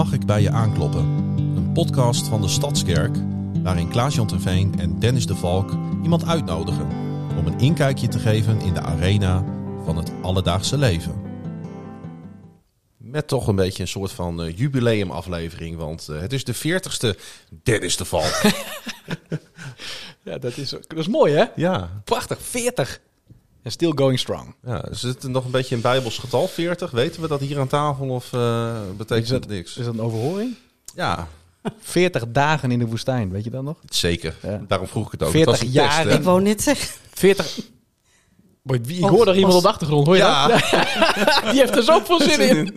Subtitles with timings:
[0.00, 1.04] Mag ik bij je aankloppen?
[1.56, 3.16] Een podcast van de Stadskerk
[3.62, 5.70] waarin Klaas-Jan Terveen en Dennis de Valk
[6.02, 6.88] iemand uitnodigen
[7.38, 9.44] om een inkijkje te geven in de arena
[9.84, 11.22] van het alledaagse leven.
[12.96, 17.20] Met toch een beetje een soort van uh, jubileumaflevering, want uh, het is de 40ste
[17.62, 18.40] Dennis de Valk.
[20.28, 21.44] ja, dat is, dat is mooi hè?
[21.56, 22.02] Ja.
[22.04, 23.00] Prachtig, 40.
[23.70, 24.54] En still going strong.
[24.66, 26.90] Ja, is het nog een beetje een bijbels getal, 40?
[26.90, 29.76] Weten we dat hier aan tafel of uh, betekent dat, niks?
[29.76, 30.54] Is dat een overhoring?
[30.94, 31.28] Ja.
[31.80, 33.76] 40 dagen in de woestijn, weet je dat nog?
[33.88, 34.60] Zeker, ja.
[34.68, 35.30] daarom vroeg ik het ook.
[35.30, 36.06] 40 het jaar.
[36.06, 36.88] ik wou net zeggen.
[37.10, 37.60] 40...
[38.86, 40.46] Ik hoor er iemand op de achtergrond, hoor je ja.
[40.48, 40.60] dat?
[41.50, 42.76] Die heeft er zoveel zin in.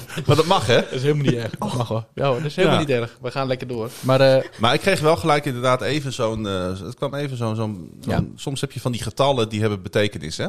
[0.26, 0.74] Maar dat mag, hè?
[0.74, 1.50] Dat is helemaal niet erg.
[1.58, 2.06] Dat mag wel.
[2.14, 2.84] Ja, dat is helemaal ja.
[2.84, 3.16] niet erg.
[3.20, 3.90] We gaan lekker door.
[4.00, 6.44] Maar, uh, maar ik kreeg wel gelijk inderdaad even zo'n...
[6.44, 7.56] Uh, het kwam even zo'n...
[7.56, 8.24] zo'n zo ja.
[8.36, 10.46] Soms heb je van die getallen die hebben betekenis, hè?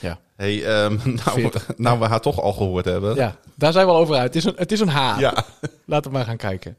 [0.00, 0.18] Ja.
[0.36, 3.14] hey, um, nou, nou we haar toch al gehoord hebben.
[3.14, 4.34] Ja, daar zijn we al over uit.
[4.34, 5.18] Het is een, het is een H.
[5.18, 5.44] Ja.
[5.84, 6.76] Laten we maar gaan kijken.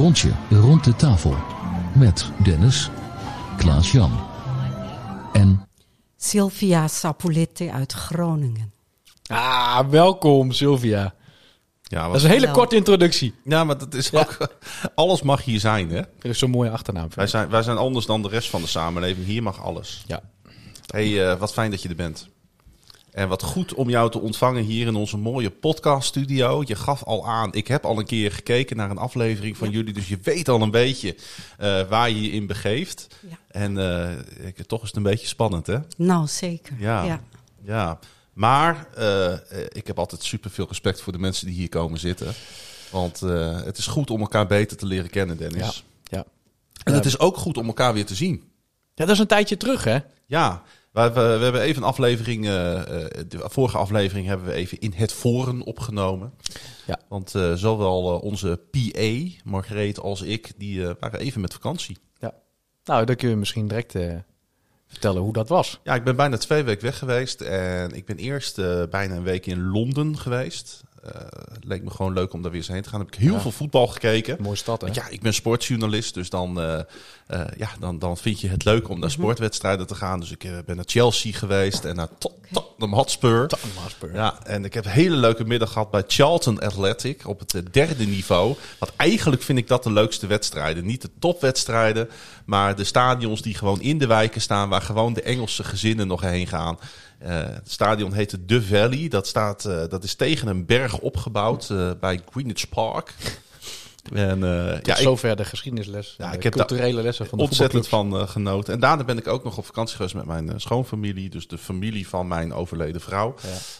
[0.00, 1.36] Rondje rond de tafel.
[1.94, 2.90] Met Dennis,
[3.60, 4.12] Klaas-Jan
[5.32, 5.68] en...
[6.16, 8.72] Sylvia Sapulette uit Groningen.
[9.26, 11.14] Ah, welkom Sylvia.
[11.82, 12.54] Ja, dat is een hele Wel.
[12.54, 13.34] korte introductie.
[13.44, 14.36] Ja, maar dat is ook...
[14.94, 15.96] Alles mag hier zijn, hè?
[15.96, 17.08] Dat is zo'n mooie achternaam.
[17.14, 19.26] Wij zijn, wij zijn anders dan de rest van de samenleving.
[19.26, 20.04] Hier mag alles.
[20.06, 20.20] Ja.
[20.86, 22.28] hey, uh, wat fijn dat je er bent.
[23.10, 26.62] En wat goed om jou te ontvangen hier in onze mooie podcaststudio.
[26.66, 29.92] Je gaf al aan, ik heb al een keer gekeken naar een aflevering van jullie.
[29.92, 31.16] Dus je weet al een beetje
[31.60, 33.06] uh, waar je je in begeeft.
[33.28, 33.38] Ja.
[33.48, 35.78] En uh, ik, toch is het een beetje spannend, hè?
[35.96, 36.76] Nou, zeker.
[36.78, 37.04] Ja.
[37.04, 37.20] ja.
[37.62, 37.98] ja.
[38.32, 39.32] Maar uh,
[39.68, 42.34] ik heb altijd super veel respect voor de mensen die hier komen zitten.
[42.90, 43.20] Want
[43.64, 45.84] het is goed om elkaar beter te leren kennen, Dennis.
[46.04, 46.18] Ja.
[46.18, 46.24] ja.
[46.84, 48.44] En het is ook goed om elkaar weer te zien.
[48.94, 49.98] Ja, dat is een tijdje terug, hè?
[50.26, 52.50] Ja, we, hebben even een aflevering, uh,
[53.28, 56.32] de vorige aflevering hebben we even in het forum opgenomen.
[56.86, 56.98] Ja.
[57.08, 61.96] Want uh, zowel uh, onze PA, Margreet, als ik, die waren even met vakantie.
[62.18, 62.34] Ja.
[62.84, 63.96] Nou, dan kun je misschien direct
[64.86, 65.80] vertellen hoe dat was.
[65.84, 67.40] Ja, ik ben bijna twee weken weg geweest.
[67.40, 68.56] En ik ben eerst
[68.90, 70.82] bijna een week in Londen geweest.
[71.04, 71.12] Uh,
[71.60, 73.00] leek me gewoon leuk om daar weer eens heen te gaan.
[73.00, 73.40] Heb ik heel ja.
[73.40, 74.36] veel voetbal gekeken.
[74.40, 74.86] Mooie stad, hè?
[74.86, 76.78] Want ja, ik ben sportjournalist, dus dan, uh,
[77.30, 80.20] uh, ja, dan, dan vind je het leuk om naar sportwedstrijden te gaan.
[80.20, 82.08] Dus ik ben naar Chelsea geweest en naar
[82.52, 83.48] Tottenham Hotspur.
[83.48, 84.14] Tottenham Hotspur.
[84.14, 88.06] Ja, en ik heb een hele leuke middag gehad bij Charlton Athletic op het derde
[88.06, 88.56] niveau.
[88.78, 90.86] Want eigenlijk vind ik dat de leukste wedstrijden.
[90.86, 92.08] Niet de topwedstrijden,
[92.44, 96.20] maar de stadions die gewoon in de wijken staan, waar gewoon de Engelse gezinnen nog
[96.20, 96.78] heen gaan.
[97.22, 99.08] Uh, het stadion heette The Valley.
[99.08, 103.14] Dat, staat, uh, dat is tegen een berg opgebouwd uh, bij Greenwich Park.
[104.12, 104.40] En,
[104.74, 108.28] Tot ja, zover ik, de geschiedenisles, ja, ik heb culturele lessen van de ontzettend van
[108.28, 108.74] genoten.
[108.74, 111.30] En daarna ben ik ook nog op vakantie geweest met mijn schoonfamilie.
[111.30, 113.34] Dus de familie van mijn overleden vrouw.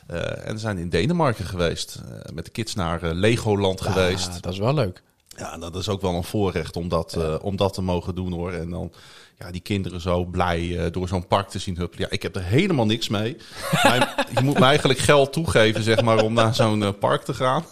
[0.06, 0.18] Ja.
[0.18, 2.00] en we zijn in Denemarken geweest.
[2.32, 4.42] met de kids naar Legoland ja, geweest.
[4.42, 5.02] dat is wel leuk.
[5.36, 8.52] Ja, dat is ook wel een voorrecht om dat, om dat te mogen doen hoor.
[8.52, 8.92] En dan
[9.40, 12.06] ja, die kinderen zo blij uh, door zo'n park te zien huppelen.
[12.06, 13.36] Ja, ik heb er helemaal niks mee.
[13.82, 17.34] Mijn, je moet me eigenlijk geld toegeven, zeg maar, om naar zo'n uh, park te
[17.34, 17.64] gaan.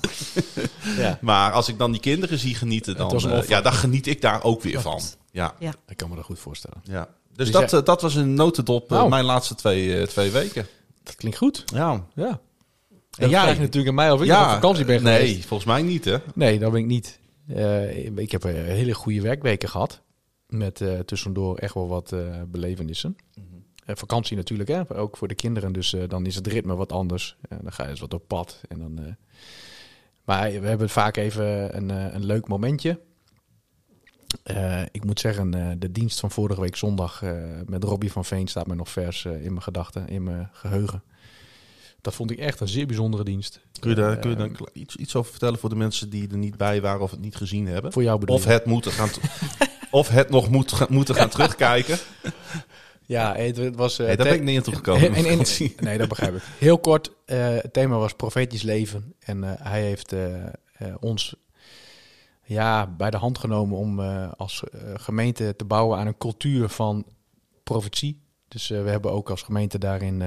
[0.99, 1.19] ja.
[1.21, 4.43] Maar als ik dan die kinderen zie genieten, dan, uh, ja, dan geniet ik daar
[4.43, 5.01] ook weer van.
[5.31, 5.55] Ja.
[5.59, 5.73] ja.
[5.89, 6.81] Ik kan me dat goed voorstellen.
[6.83, 7.09] Ja.
[7.35, 9.09] Dus, dus dat, dat was een notendop nou.
[9.09, 10.67] mijn laatste twee, twee weken.
[11.03, 11.65] Dat klinkt goed.
[11.75, 12.07] Ja.
[12.15, 12.41] Ja.
[13.19, 15.35] En jij natuurlijk aan mij of ik ja, op vakantie ben nee, geweest.
[15.35, 16.17] Nee, volgens mij niet, hè?
[16.35, 17.19] Nee, dat ben ik niet.
[18.17, 20.03] ik heb hele goede werkweken gehad.
[20.49, 23.17] Met uh, tussendoor echt wel wat uh, belevenissen.
[23.35, 23.65] Mm -hmm.
[23.87, 24.97] uh, vakantie natuurlijk, hè?
[24.97, 25.73] ook voor de kinderen.
[25.73, 27.37] Dus dan is het ritme wat anders.
[27.49, 28.61] dan ga je eens wat op pad.
[28.69, 29.17] En dan,
[30.25, 33.01] maar we hebben vaak even een, een leuk momentje.
[34.91, 37.23] ik moet zeggen, de dienst van vorige week zondag
[37.67, 41.03] met Robbie van Veen staat mij nog vers in mijn gedachten, in mijn geheugen.
[42.01, 43.61] Dat vond ik echt een zeer bijzondere dienst.
[43.81, 46.39] Kun je daar, kun je daar iets, iets over vertellen voor de mensen die er
[46.39, 47.93] niet bij waren of het niet gezien hebben?
[47.93, 49.09] Voor jou bedoel Of het moeten gaan...
[49.91, 51.99] of het nog moet, moeten gaan terugkijken.
[53.07, 53.99] Ja, het was...
[53.99, 55.15] Uh, hey, daar ben ik niet naartoe gekomen.
[55.15, 55.45] En, en,
[55.81, 56.43] nee, dat begrijp ik.
[56.59, 59.15] Heel kort, uh, het thema was profetisch leven.
[59.19, 60.15] En uh, hij heeft
[61.01, 61.35] ons
[62.45, 64.01] ja, bij de hand genomen om
[64.37, 64.63] als
[64.95, 67.05] gemeente te bouwen aan een cultuur van
[67.65, 68.21] profetie.
[68.49, 70.23] Dus we hebben ook als gemeente daarin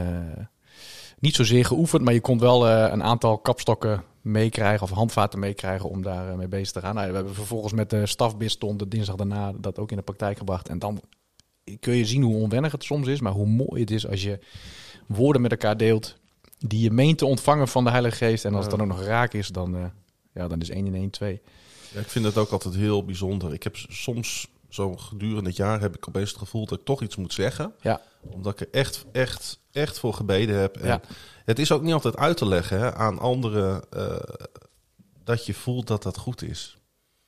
[1.20, 6.02] niet zozeer geoefend, maar je kon wel een aantal kapstokken meekrijgen of handvaten meekrijgen om
[6.02, 6.96] daar mee bezig te gaan.
[6.96, 10.38] Nou, we hebben vervolgens met de stafbiston de dinsdag daarna dat ook in de praktijk
[10.38, 10.70] gebracht.
[10.70, 11.02] En dan
[11.80, 14.40] kun je zien hoe onwennig het soms is, maar hoe mooi het is als je
[15.08, 16.20] woorden met elkaar deelt
[16.58, 18.46] die je meent te ontvangen van de Heilige Geest.
[18.46, 19.86] En als het dan ook nog raak is, dan, uh,
[20.34, 21.42] ja, dan is 1 in 1 2.
[21.94, 23.54] Ja, ik vind het ook altijd heel bijzonder.
[23.54, 27.02] Ik heb soms zo gedurende het jaar heb ik opeens het gevoel dat ik toch
[27.02, 27.74] iets moet zeggen.
[27.82, 28.02] Ja.
[28.22, 30.78] Omdat ik er echt, echt, echt voor gebeden heb.
[30.78, 31.02] En Ja.
[31.52, 34.16] Het is ook niet altijd uit te leggen hè, aan anderen eh,
[35.24, 36.78] dat je voelt dat dat goed is.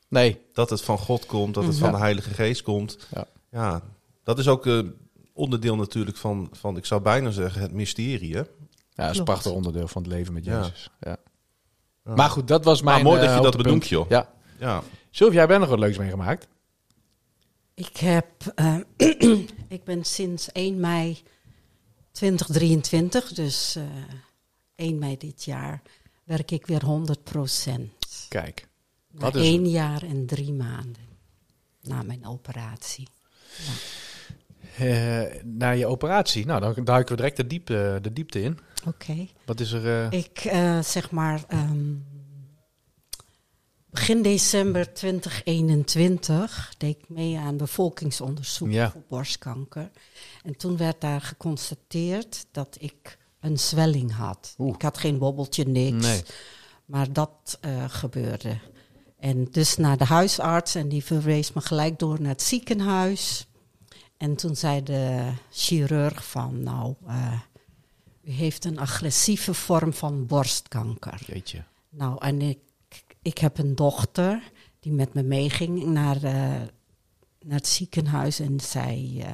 [0.08, 1.96] Nee, Dat het van God komt, dat het van Ja.
[1.96, 2.98] de Heilige Geest komt.
[3.14, 3.26] Ja.
[3.52, 3.82] ja
[4.24, 4.80] dat is ook eh,
[5.34, 8.34] onderdeel natuurlijk van, van, ik zou bijna zeggen, het mysterie.
[8.34, 8.40] Hè?
[8.40, 8.46] ja,
[8.96, 10.46] dat is een prachtig onderdeel van het leven met.
[10.46, 10.90] Jezus.
[11.00, 11.18] Ja.
[12.06, 12.16] Ja.
[12.16, 14.10] Maar goed, dat was Maar mijn mooi dat eh, je dat benoemt, joh.
[14.10, 14.30] Ja.
[14.60, 14.84] Ja.
[15.10, 16.48] Sylvia, jij bent nog wat leuks meegemaakt?
[17.74, 18.76] Ik heb, eh,
[19.78, 21.24] ik ben sinds 1 mei
[22.14, 23.84] 2023, dus eh
[24.76, 25.82] 1 mei dit jaar,
[26.24, 27.92] werk ik weer 100 procent.
[28.30, 28.68] Kijk.
[29.12, 31.08] Na Dat is- één jaar en drie maanden
[31.82, 33.08] na mijn operatie.
[34.78, 38.60] Eh, na je operatie, nou, dan duiken we direct de diepte, de diepte in.
[38.88, 39.28] Oké.
[39.46, 40.12] Wat is er?
[40.12, 41.94] eh, Ik eh, zeg maar ehm,
[43.94, 48.92] begin december 2021 deed ik mee aan bevolkingsonderzoek Ja.
[48.92, 49.90] voor borstkanker.
[50.44, 54.56] En toen werd daar geconstateerd dat ik een zwelling had.
[54.58, 54.76] Oeh.
[54.76, 56.06] Ik had geen bobbeltje, niks.
[56.06, 56.22] Nee.
[56.86, 58.58] Maar dat eh, gebeurde.
[59.20, 63.48] En dus naar de huisarts en die verwees me gelijk door naar het ziekenhuis.
[64.18, 67.40] En toen zei de chirurg van, nou, eh,
[68.24, 71.20] u heeft een agressieve vorm van borstkanker.
[71.26, 71.64] Jeetje.
[71.90, 72.60] Nou, en ik,
[73.24, 76.32] ik heb een dochter die met me meeging naar, eh,
[77.40, 79.30] naar het ziekenhuis en zij eh,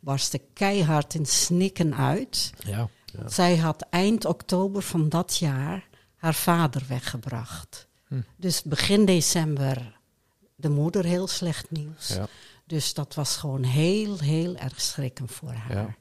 [0.00, 2.52] barstte keihard in snikken uit.
[2.64, 2.88] Ja.
[3.26, 7.86] Zij had eind oktober van dat jaar haar vader weggebracht.
[8.06, 8.20] Hm.
[8.36, 9.98] Dus begin december
[10.54, 12.08] de moeder heel slecht nieuws.
[12.08, 12.26] Ja.
[12.66, 15.98] Dus dat was gewoon heel, heel erg schrikken voor haar.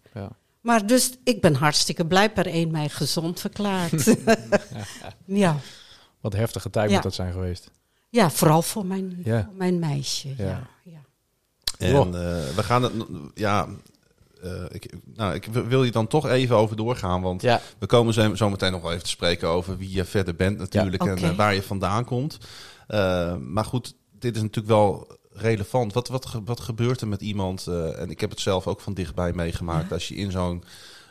[0.61, 4.15] Maar dus ik ben hartstikke blij per 1 mei gezond verklaard.
[5.25, 5.59] ja.
[6.21, 6.93] Wat heftige tijd Ja.
[6.95, 7.71] moet dat zijn geweest.
[8.09, 9.43] ja, vooral voor mijn, Ja.
[9.43, 10.29] voor mijn meisje.
[10.37, 10.69] Ja.
[10.83, 10.99] Ja.
[11.77, 11.87] Ja.
[11.87, 12.93] En eh, we gaan het,
[13.33, 13.67] ja,
[14.43, 17.61] eh, ik, nou, ik wil je dan toch even over doorgaan, want Ja.
[17.79, 20.57] we komen zo, zo meteen nog wel even te spreken over wie je verder bent
[20.57, 21.09] natuurlijk Ja.
[21.09, 22.37] en eh, waar je vandaan komt.
[22.87, 25.93] Eh, maar goed, dit is natuurlijk wel relevant.
[25.93, 28.93] Wat, wat, wat gebeurt er met iemand, eh, en ik heb het zelf ook van
[28.93, 30.63] dichtbij meegemaakt, als je in zo'n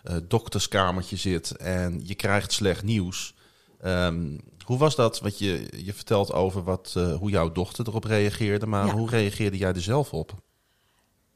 [0.02, 3.34] eh, dokterskamertje zit en je krijgt slecht nieuws.
[3.81, 8.05] Ehm, hoe was dat wat je, je vertelt over wat, eh, hoe jouw dochter erop
[8.05, 8.93] reageerde, maar Ja.
[8.93, 10.35] hoe reageerde jij er zelf op?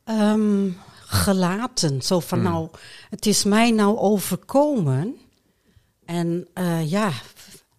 [0.05, 0.69] Ehm,
[1.07, 2.03] gelaten.
[2.03, 2.49] Zo van Hmm.
[2.49, 2.69] nou,
[3.11, 5.17] het is mij nou overkomen.
[6.05, 7.11] En eh, ja,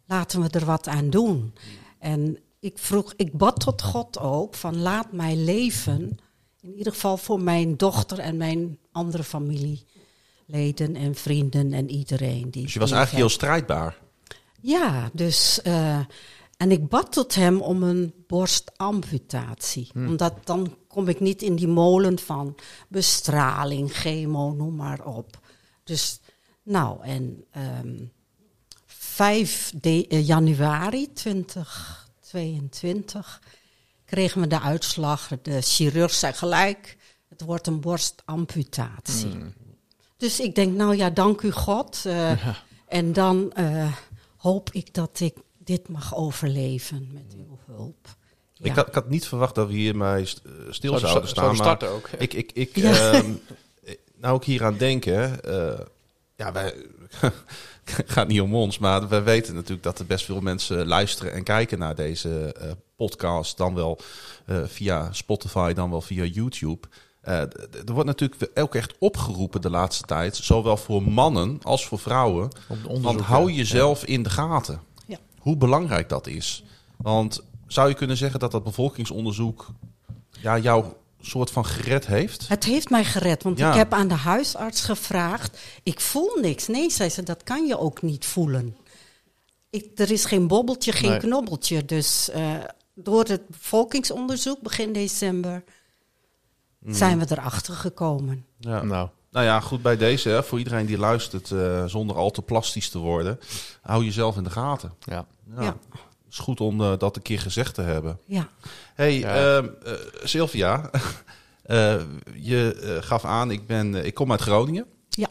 [0.06, 1.54] laten we er wat aan doen.
[2.00, 6.18] En ik vroeg, ik bad tot God ook van laat mij leven.
[6.62, 12.51] In ieder geval voor mijn dochter en mijn andere familieleden en vrienden en iedereen.
[12.51, 14.01] Die Dus je was eigenlijk heel strijdbaar.
[14.65, 15.62] Ja, dus.
[15.62, 16.00] eh,
[16.57, 19.89] en ik bad tot hem om een borstamputatie.
[20.07, 22.56] Omdat dan kom ik niet in die molen van
[22.88, 25.39] bestraling, chemo, noem maar op.
[25.83, 26.19] Dus,
[26.63, 27.95] nou, en ehm
[28.86, 33.42] 5 de- eh, januari 2022
[34.06, 35.30] kregen we de uitslag.
[35.42, 36.98] De chirurg zei gelijk:
[37.30, 39.36] het wordt een borstamputatie.
[40.18, 42.01] Dus ik denk, nou ja, dank u God.
[42.06, 42.48] eh,
[42.88, 43.51] En dan
[44.43, 48.07] hoop ik dat ik dit mag overleven met uw hulp.
[48.53, 48.65] Ja.
[48.69, 51.55] Ik, had, ik had niet verwacht dat we hiermee st- eh, stil Zouden- zouden staan.
[51.55, 52.07] zouden maar ook.
[52.21, 53.12] Ik, ik, ik, Ja.
[53.12, 53.31] ehm,
[54.21, 55.43] nou, ik hier aan denken.
[55.43, 55.79] eh,
[56.35, 56.73] ja, wij.
[57.83, 61.33] Het gaat niet om ons, maar we weten natuurlijk dat er best veel mensen luisteren
[61.33, 63.57] en kijken naar deze eh, podcast.
[63.57, 64.00] Dan wel
[64.45, 66.88] eh, via Spotify, dan wel via YouTube.
[67.24, 67.39] Eh,
[67.88, 72.50] er wordt natuurlijk ook echt opgeroepen de laatste tijd, zowel voor mannen als voor vrouwen.
[73.01, 73.56] Want hou ja.
[73.58, 74.82] jezelf in de gaten.
[75.06, 75.18] Ja.
[75.39, 76.63] Hoe belangrijk dat is.
[76.98, 79.68] Want zou je kunnen zeggen dat dat bevolkingsonderzoek
[80.42, 80.86] ja, jou
[81.22, 82.48] soort van gered heeft?
[82.48, 83.70] Het heeft mij gered, want Ja.
[83.70, 85.58] ik heb aan de huisarts gevraagd.
[85.84, 86.68] Ik voel niks.
[86.68, 88.75] Nee, zei ze, dat kan je ook niet voelen.
[89.70, 91.20] Ik, er is geen bobbeltje, geen Nee.
[91.20, 91.86] knobbeltje.
[91.86, 92.51] Dus eh,
[92.96, 95.63] door het bevolkingsonderzoek begin december
[96.87, 98.45] zijn we erachter gekomen.
[98.59, 98.83] Ja.
[98.83, 100.29] Nou, Nou ja, goed bij deze.
[100.29, 103.39] Hè, voor iedereen die luistert, eh, zonder al te plastisch te worden.
[103.81, 104.93] Hou jezelf in de gaten.
[104.99, 105.25] ja.
[105.59, 105.75] Ja.
[106.29, 108.19] Is goed om eh, dat een keer gezegd te hebben.
[108.25, 108.47] Ja,
[108.93, 109.35] Hey, Ja.
[109.57, 110.89] ehm, eh, Sylvia.
[111.63, 112.01] eh,
[112.35, 114.85] je gaf aan, ik, ben, ik kom uit Groningen.
[115.09, 115.27] ja.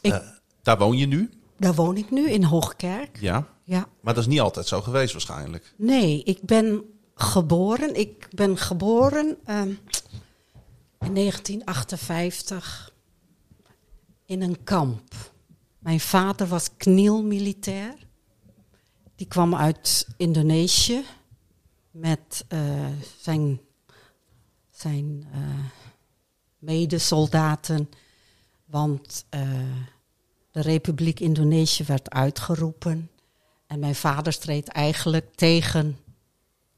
[0.00, 0.22] Ik,
[0.62, 1.30] daar woon je nu.
[1.58, 3.18] daar woon ik nu in Hoogkerk.
[3.20, 3.46] Ja.
[3.64, 3.86] Ja.
[4.00, 5.74] Maar dat is niet altijd zo geweest waarschijnlijk.
[5.76, 6.82] Nee, ik ben
[7.14, 7.94] geboren.
[7.98, 9.70] Ik ben geboren ehm,
[11.00, 12.94] in 1958
[14.24, 15.32] in een kamp.
[15.78, 17.94] Mijn vader was knielmilitair.
[19.16, 21.04] Die kwam uit Indonesië
[21.90, 22.86] met eh,
[23.20, 23.60] zijn,
[24.70, 25.64] zijn uh,
[26.58, 27.90] medesoldaten.
[28.64, 29.40] Want uh,
[30.50, 33.10] de Republiek Indonesië werd uitgeroepen.
[33.66, 35.98] En mijn vader streed eigenlijk tegen,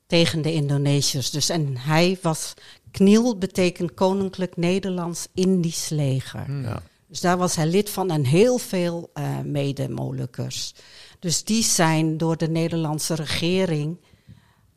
[0.06, 1.30] tegen de Indonesiërs.
[1.30, 2.54] Dus en hij was,
[2.90, 6.62] kniel betekent Koninklijk Nederlands-Indisch leger.
[6.62, 6.82] Ja.
[7.08, 10.74] Dus daar was hij lid van en heel veel uh, mede-Molukkers.
[11.18, 14.00] Dus die zijn door de Nederlandse regering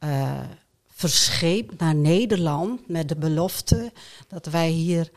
[0.04, 0.40] uh,
[0.88, 3.92] verscheept naar Nederland met de belofte
[4.28, 5.10] dat wij hier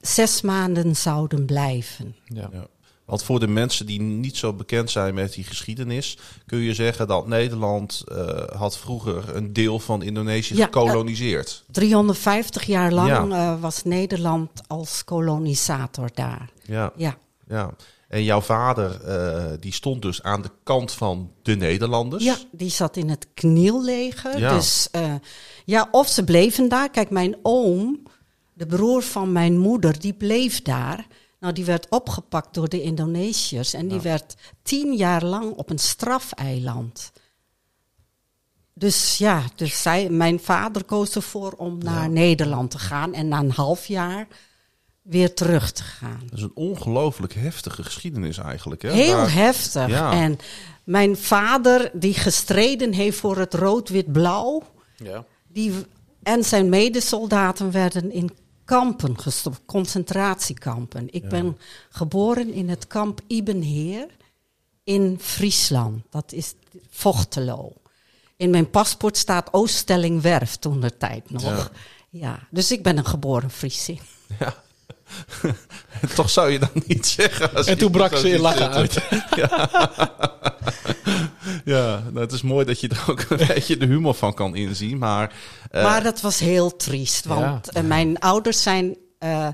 [0.00, 2.16] zes maanden zouden blijven.
[2.24, 2.48] Ja.
[2.52, 2.66] Ja.
[3.06, 7.06] Want voor de mensen die niet zo bekend zijn met die geschiedenis, kun je zeggen
[7.06, 8.18] dat Nederland uh,
[8.56, 11.64] had vroeger een deel van Indonesië Ja, gekoloniseerd.
[11.70, 13.52] 350 jaar lang Ja.
[13.54, 16.50] uh, was Nederland als kolonisator daar.
[16.62, 17.16] ja, Ja,
[17.48, 17.70] ja.
[18.08, 19.00] En jouw vader,
[19.60, 22.24] die stond dus aan de kant van de Nederlanders.
[22.24, 24.38] ja die zat in het knielleger.
[24.38, 24.54] Ja.
[24.54, 24.88] Dus
[25.64, 26.90] ja, of ze bleven daar.
[26.90, 28.02] Kijk, mijn oom,
[28.52, 31.06] de broer van mijn moeder, die bleef daar.
[31.40, 34.02] Nou, die werd opgepakt door de Indonesiërs en die Ja.
[34.02, 37.12] werd tien jaar lang op een strafeiland.
[38.74, 43.38] Dus ja, dus zij, mijn vader koos ervoor om naar Nederland te gaan en na
[43.38, 44.26] een half jaar
[45.02, 46.20] weer terug te gaan.
[46.24, 48.82] Dat is een ongelooflijk heftige geschiedenis eigenlijk.
[48.82, 48.92] Hè?
[48.92, 49.88] Heel heftig.
[49.88, 50.12] Ja.
[50.12, 50.38] En
[50.84, 54.62] mijn vader, die gestreden heeft voor het rood-wit-blauw,
[54.96, 55.24] Ja.
[55.48, 55.72] die,
[56.22, 58.30] en zijn medesoldaten werden in
[58.66, 61.08] kampen gestopt, concentratiekampen.
[61.10, 61.58] Ik ben
[61.90, 64.06] geboren in het kamp Ibenheer
[64.84, 66.02] in Friesland.
[66.10, 66.54] Dat is
[66.90, 67.72] Vochtelo.
[68.36, 71.42] In mijn paspoort staat Ooststellingwerf toen de tijd nog.
[71.42, 71.70] Ja.
[72.10, 72.38] Ja.
[72.50, 74.00] dus ik ben een geboren Friesin.
[74.38, 74.54] Ja.
[76.14, 77.54] Toch zou je dat niet zeggen.
[77.54, 78.98] als En toen brak ze in lachen uit.
[79.36, 79.70] Ja,
[82.12, 84.98] nou, het is mooi dat je er ook een beetje de humor van kan inzien.
[84.98, 85.34] Maar,
[85.70, 89.48] eh, Maar dat was heel triest, want eh, mijn ouders zijn eh,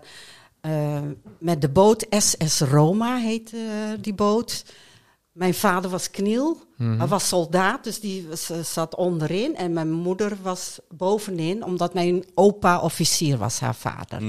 [1.39, 3.57] met de boot SS Roma, heette
[4.01, 4.65] die boot.
[5.33, 8.29] Mijn vader was kniel, hij was soldaat, dus die
[8.63, 9.57] zat onderin.
[9.57, 14.23] En mijn moeder was bovenin, omdat mijn opa officier was, haar vader.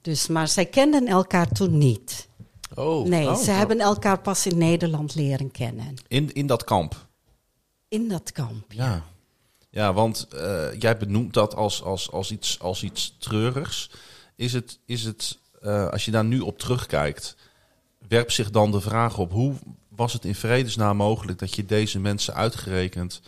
[0.00, 2.28] Dus, maar zij kenden elkaar toen niet.
[2.74, 3.06] Oh.
[3.06, 3.36] Nee, oh.
[3.36, 5.94] ze hebben elkaar pas in Nederland leren kennen.
[6.08, 7.10] in, in dat kamp.
[7.92, 8.72] In dat kamp.
[8.72, 9.02] Ja,
[9.70, 13.90] ja want eh, jij benoemt dat als, als, als, iets, als iets treurigs.
[14.36, 17.36] Is het, is het eh, als je daar nu op terugkijkt,
[18.08, 19.54] werpt zich dan de vraag op hoe
[19.88, 23.20] was het in vredesnaam mogelijk dat je deze mensen uitgerekend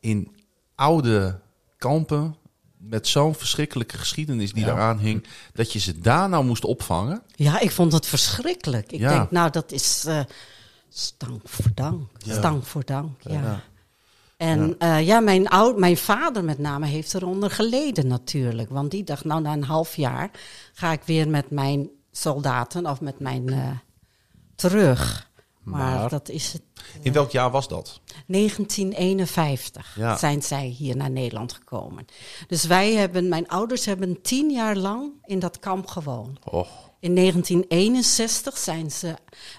[0.00, 0.36] in
[0.74, 1.38] oude
[1.78, 2.36] kampen
[2.76, 4.68] met zo'n verschrikkelijke geschiedenis die Ja.
[4.68, 7.22] daaraan hing, dat je ze daar nou moest opvangen?
[7.34, 8.92] Ja, ik vond het verschrikkelijk.
[8.92, 9.08] Ik Ja.
[9.18, 10.20] denk, nou, dat is eh
[10.92, 12.02] stank voor dank.
[12.18, 12.34] Ja.
[12.34, 13.32] Stank voor dank, ja.
[13.32, 13.62] Ja.
[14.36, 18.70] En ja, ja mijn, oud, mijn vader met name heeft eronder geleden natuurlijk.
[18.70, 20.30] Want die dacht, nou, na een half jaar
[20.72, 23.70] ga ik weer met mijn soldaten of met mijn eh,
[24.54, 25.30] terug.
[25.62, 26.62] Maar, Maar- dat is het.
[27.00, 28.00] In welk jaar was dat?
[28.26, 30.16] 1951 Ja.
[30.16, 32.04] zijn zij hier naar Nederland gekomen.
[32.46, 36.38] Dus wij hebben, mijn ouders hebben tien jaar lang in dat kamp gewoond.
[36.44, 36.90] Och.
[37.02, 39.14] In 1961 zijn ze,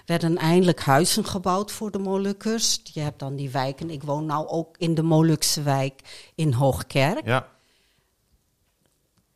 [0.06, 2.80] werden eindelijk huizen gebouwd voor de Molukkers.
[2.82, 3.90] Je hebt dan die wijken.
[3.90, 6.00] Ik woon nou ook in de Molukse wijk
[6.34, 7.26] in Hoogkerk.
[7.26, 7.48] Ja,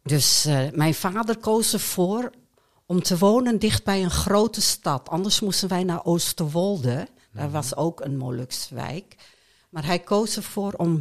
[0.02, 2.30] Dus eh, mijn vader koos ervoor
[2.86, 5.08] om te wonen dicht bij een grote stad.
[5.08, 7.08] Anders moesten wij naar Oosterwolde.
[7.32, 9.16] Daar was ook een Molukse wijk.
[9.68, 10.98] Maar hij koos ervoor om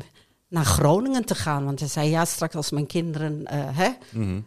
[0.49, 1.65] naar Groningen te gaan.
[1.65, 3.89] Want hij zei, ja, straks als mijn kinderen eh, hè,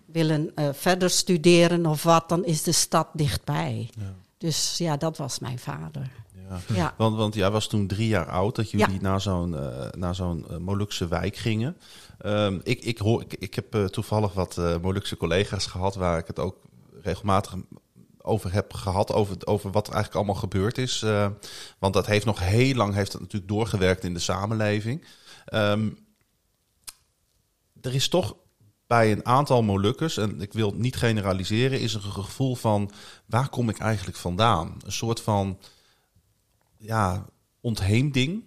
[0.07, 3.90] willen eh, verder studeren of wat, dan is de stad dichtbij.
[4.38, 6.11] Dus ja, dat was mijn vader.
[6.49, 6.59] ja.
[6.75, 6.95] Ja.
[6.97, 9.00] Want, want jij was toen drie jaar oud dat jullie Ja.
[9.00, 11.76] naar zo'n eh, naar zo'n Molukse wijk gingen.
[12.19, 16.38] Ehm, ik, ik, hoor, ik, ik heb toevallig wat Molukse collega's gehad waar ik het
[16.38, 16.57] ook
[17.02, 17.54] regelmatig
[18.23, 19.12] over heb gehad.
[19.12, 21.04] Over, over wat er eigenlijk allemaal gebeurd is.
[21.78, 25.04] Want dat heeft nog heel lang heeft het natuurlijk doorgewerkt in de samenleving.
[25.44, 25.90] Ehm,
[27.80, 28.37] er is toch
[28.87, 32.90] bij een aantal Molukkers, en ik wil het niet generaliseren, is er een gevoel van
[33.26, 34.76] waar kom ik eigenlijk vandaan?
[34.85, 35.59] Een soort van
[36.76, 37.26] ja,
[37.61, 38.44] ontheemding,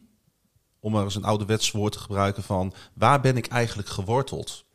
[0.79, 4.65] om maar eens een ouderwets woord te gebruiken van waar ben ik eigenlijk geworteld?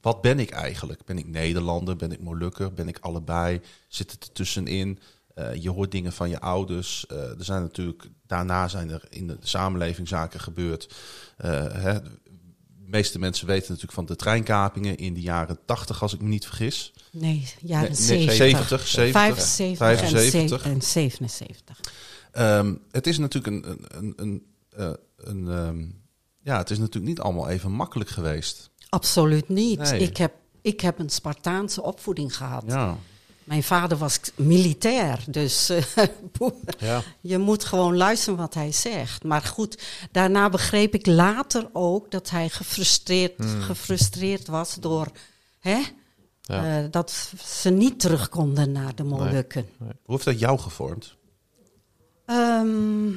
[0.00, 1.04] Wat ben ik eigenlijk?
[1.04, 1.96] Ben ik Nederlander?
[1.96, 2.72] Ben ik Molukker?
[2.72, 3.60] Ben ik allebei?
[3.88, 4.98] Zit het ertussenin?
[5.38, 7.06] Eh, je hoort dingen van je ouders.
[7.06, 10.94] Eh, er zijn natuurlijk, daarna zijn er in de samenleving zaken gebeurd.
[11.36, 12.10] Eh, hè, de
[12.86, 16.46] meeste mensen weten natuurlijk van de treinkapingen in de jaren 80, als ik me niet
[16.46, 16.92] vergis.
[17.12, 18.36] Nee, jaren Nee, nee, 70.
[18.36, 20.62] 70, 70, 75 75.
[20.64, 21.80] en, ze- en 77.
[22.32, 25.84] Ehm, het is natuurlijk een, een, een, een, eh, een ehm,
[26.42, 28.70] ja, het is natuurlijk niet allemaal even makkelijk geweest.
[28.88, 29.78] Absoluut niet.
[29.78, 30.00] Nee.
[30.00, 32.64] Ik, heb, ik heb een Spartaanse opvoeding gehad.
[32.66, 32.96] Ja.
[33.48, 35.82] Mijn vader was militair, dus eh,
[36.78, 37.02] Ja.
[37.20, 39.24] je moet gewoon luisteren wat hij zegt.
[39.24, 45.08] Maar goed, daarna begreep ik later ook dat hij gefrustreerd, gefrustreerd was door
[45.58, 45.80] hè,
[46.40, 46.82] Ja.
[46.84, 49.68] eh, dat ze niet terug konden naar de Molukken.
[49.78, 51.16] Hoe heeft dat jou gevormd?
[52.24, 53.08] Ehm,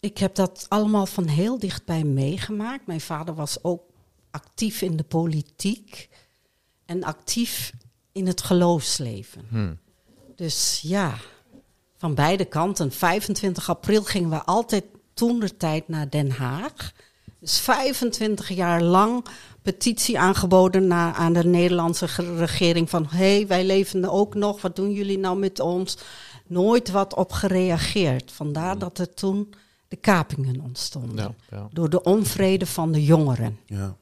[0.00, 2.86] ik heb dat allemaal van heel dichtbij meegemaakt.
[2.86, 3.82] Mijn vader was ook
[4.30, 6.08] actief in de politiek
[6.86, 7.72] en actief
[8.12, 9.44] in het geloofsleven.
[9.48, 9.78] Hmm.
[10.36, 11.14] Dus ja,
[11.96, 12.92] van beide kanten.
[12.92, 16.92] 25 april gingen we altijd toen de tijd naar Den Haag.
[17.38, 19.24] Dus 25 jaar lang
[19.62, 23.06] petitie aangeboden naar, aan de Nederlandse ge- regering van...
[23.06, 25.98] hé, hey, wij leven ook nog, wat doen jullie nou met ons?
[26.46, 28.32] Nooit wat op gereageerd.
[28.32, 29.54] Vandaar dat er toen
[29.88, 31.16] de kapingen ontstonden.
[31.50, 31.68] Ja, ja.
[31.72, 33.58] Door de onvrede van de jongeren.
[33.66, 33.96] Ja.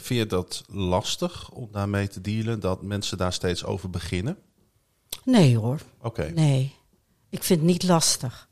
[0.00, 4.38] Vind je dat lastig om daarmee te dealen, dat mensen daar steeds over beginnen?
[5.24, 5.80] Nee hoor.
[6.02, 6.30] Oké.
[6.34, 6.74] Nee,
[7.28, 8.48] ik vind het niet lastig.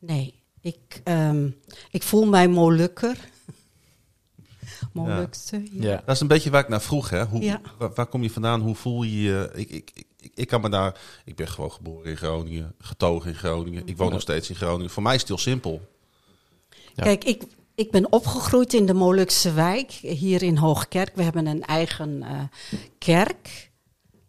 [0.00, 1.48] Nee, ik, ehm,
[1.90, 3.16] ik voel mij Molukker.
[4.92, 5.62] Molukse.
[5.72, 5.82] Ja.
[5.90, 6.02] Ja.
[6.06, 7.10] Dat is een beetje waar ik naar vroeg.
[7.10, 7.24] Hè?
[7.24, 7.60] Hoe, Ja.
[7.78, 8.60] waar, waar kom je vandaan?
[8.60, 9.50] Hoe voel je je?
[9.54, 11.00] Ik, ik, ik, ik kan me daar...
[11.24, 13.86] Ik ben gewoon geboren in Groningen, getogen in Groningen.
[13.86, 14.90] Ik woon nog steeds in Groningen.
[14.90, 15.88] Voor mij is het heel simpel.
[16.94, 17.02] Ja.
[17.02, 17.42] Kijk, ik,
[17.74, 21.14] ik ben opgegroeid in de Molukse wijk, hier in Hoogkerk.
[21.14, 22.40] We hebben een eigen eh,
[22.98, 23.70] kerk,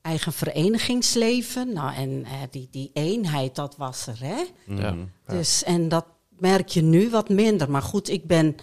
[0.02, 1.74] eigen verenigingsleven.
[1.74, 4.44] Nou, en eh, die, die eenheid, dat was er, hè?
[4.76, 4.96] Ja.
[5.28, 7.72] Dus, en dat merk je nu wat minder.
[7.72, 8.56] Maar goed, ik ben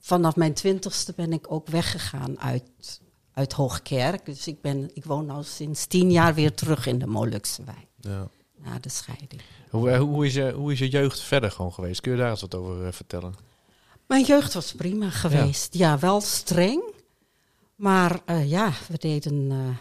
[0.00, 3.00] vanaf mijn twintigste ben ik ook weggegaan uit,
[3.32, 4.24] uit Hoogkerk.
[4.24, 7.86] Dus ik, ben, ik woon nu sinds tien jaar weer terug in de Molukse wijk.
[8.00, 8.28] Ja.
[8.56, 9.40] Na de scheiding.
[9.70, 12.00] Hoe, eh, hoe, is je, hoe is je jeugd verder gewoon geweest?
[12.00, 13.34] Kun je daar eens wat over vertellen?
[14.06, 15.74] Mijn jeugd was prima geweest.
[15.74, 16.82] Ja, wel streng.
[17.76, 19.76] Maar eh, ja, we deden eh,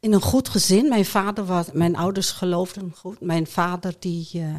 [0.00, 0.88] in een goed gezin.
[0.88, 3.20] Mijn vader was, mijn ouders geloofden goed.
[3.20, 4.58] Mijn vader die eh,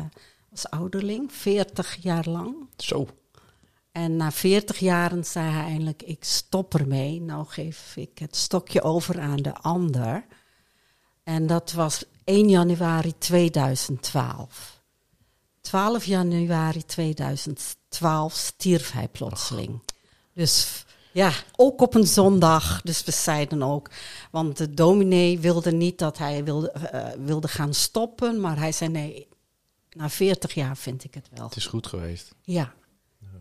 [0.50, 2.56] was ouderling, 40 jaar lang.
[2.78, 3.08] Zo.
[3.92, 7.22] En na 40 jaren zei hij eindelijk, ik stop ermee.
[7.22, 10.26] Nou geef ik het stokje over aan de ander.
[11.24, 14.77] En dat was 1 januari 2012.
[15.68, 19.82] 12 januari 2012 stierf hij plotseling.
[20.34, 22.82] Dus ja, ook op een zondag.
[22.82, 23.90] Dus we zeiden ook,
[24.32, 28.40] want de dominee wilde niet dat hij wilde, eh, wilde gaan stoppen.
[28.42, 29.28] Maar hij zei nee,
[29.92, 31.46] na 40 jaar vind ik het wel.
[31.46, 32.34] Het is goed geweest.
[32.42, 32.74] Ja.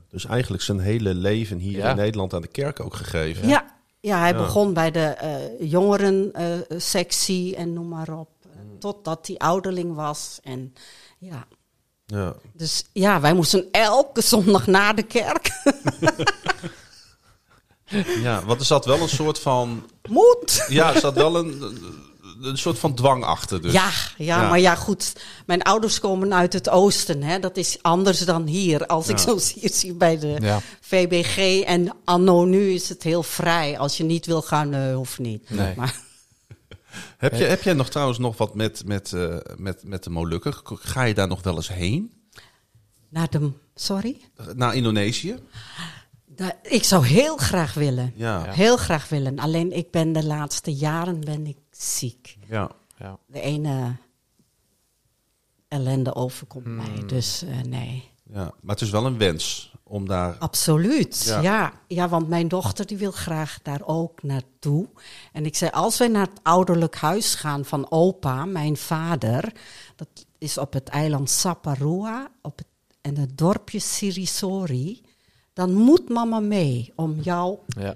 [0.08, 1.90] Dus eigenlijk zijn hele leven hier Ja.
[1.90, 3.48] in Nederland aan de kerk ook gegeven.
[3.48, 4.36] Ja, ja hij Ja.
[4.36, 8.28] begon bij de eh jongerensectie en noem maar op.
[8.44, 10.38] eh, Totdat hij ouderling was.
[10.42, 10.72] En
[11.18, 11.46] ja,
[12.06, 12.34] Ja.
[12.52, 15.50] dus ja, wij moesten elke zondag naar de kerk.
[18.22, 19.86] ja, want er zat wel een soort van...
[20.08, 20.64] Moet!
[20.68, 21.62] Ja, er zat wel een,
[22.40, 23.62] een soort van dwang achter.
[23.62, 23.72] Dus.
[23.72, 24.48] Ja, ja, Ja.
[24.48, 25.12] maar ja, goed.
[25.46, 27.22] Mijn ouders komen uit het oosten.
[27.22, 27.38] Hè.
[27.38, 28.86] Dat is anders dan hier.
[28.86, 30.60] Als ik zo zie bij de Ja.
[30.80, 31.62] VBG.
[31.64, 33.78] En anno nu is het heel vrij.
[33.78, 35.50] Als je niet wil gaan, hoeft niet.
[35.50, 35.74] Nee.
[35.76, 35.94] Maar,
[37.18, 40.54] Heb, je, heb jij nog trouwens nog wat met, met, eh, met, met de Molukken?
[40.64, 42.10] Ga je daar nog wel eens heen?
[43.08, 44.20] naar de, sorry?
[44.54, 45.36] Naar Indonesië?
[46.26, 48.12] Da- ik zou heel graag willen.
[48.16, 48.42] Ja.
[48.52, 49.38] Heel graag willen.
[49.38, 52.36] Alleen ik ben de laatste jaren ben ik ziek.
[52.48, 52.70] ja.
[52.98, 53.18] Ja.
[53.26, 53.96] De ene
[55.68, 56.76] ellende overkomt Hmm.
[56.76, 57.02] mij.
[57.06, 58.10] Dus eh, nee.
[58.32, 58.52] ja.
[58.60, 60.36] Maar het is wel een wens om daar...
[60.38, 61.22] Absoluut.
[61.26, 61.40] Ja.
[61.40, 61.72] Ja.
[61.88, 62.08] Ja.
[62.08, 64.86] want mijn dochter die wil graag daar ook naartoe.
[65.32, 69.52] En ik zei, als wij naar het ouderlijk huis gaan van opa, mijn vader.
[69.96, 72.66] Dat is op het eiland Saparua op het,
[73.00, 75.02] en het dorpje Sirisori.
[75.52, 77.94] Dan moet mama mee om jou Ja.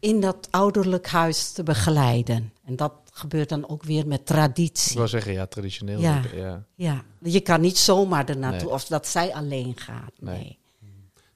[0.00, 2.52] in dat ouderlijk huis te begeleiden.
[2.64, 4.96] En dat gebeurt dan ook weer met Ik traditie.
[4.96, 6.00] wil zeggen, ja, traditioneel.
[6.00, 6.22] Ja.
[6.34, 6.64] ja.
[6.74, 8.72] Ja, je kan niet zomaar er naartoe Nee.
[8.74, 10.12] of dat zij alleen gaat.
[10.18, 10.38] Nee.
[10.38, 10.58] Nee.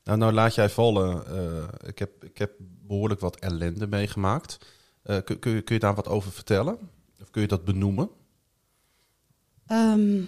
[0.05, 1.27] Nou, nou laat jij vallen.
[1.27, 4.59] eh, ik, heb, ik heb behoorlijk wat ellende meegemaakt.
[5.03, 6.79] Eh, kun, kun, je, kun je daar wat over vertellen?
[7.21, 8.11] Of kun je dat benoemen?
[9.67, 10.23] Ehm,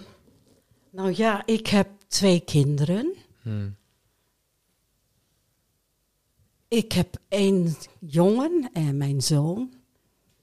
[0.89, 3.13] nou ja, ik heb twee kinderen.
[3.41, 3.75] Hmm.
[6.67, 9.73] Ik heb één jongen en mijn zoon,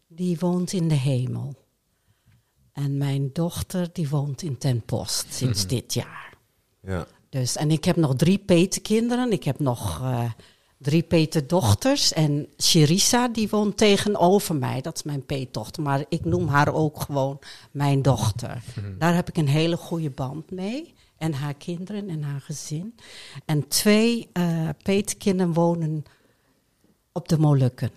[0.07, 1.55] die woont in de hemel.
[2.73, 6.37] En mijn dochter, die woont in Ten Post sinds dit jaar.
[6.81, 7.07] Ja.
[7.31, 9.33] Dus, en ik heb nog drie petekinderen.
[9.33, 10.31] Ik heb nog eh,
[10.79, 12.13] drie peterdochters.
[12.13, 14.81] En Sherissa, die woont tegenover mij.
[14.81, 15.83] Dat is mijn peetdochter.
[15.83, 17.39] Maar ik noem haar ook gewoon
[17.71, 18.63] mijn dochter.
[18.99, 20.95] Daar heb ik een hele goede band mee.
[21.17, 22.95] en haar kinderen en haar gezin.
[23.45, 26.05] En twee eh peetkinderen wonen
[27.13, 27.91] op de Molukken.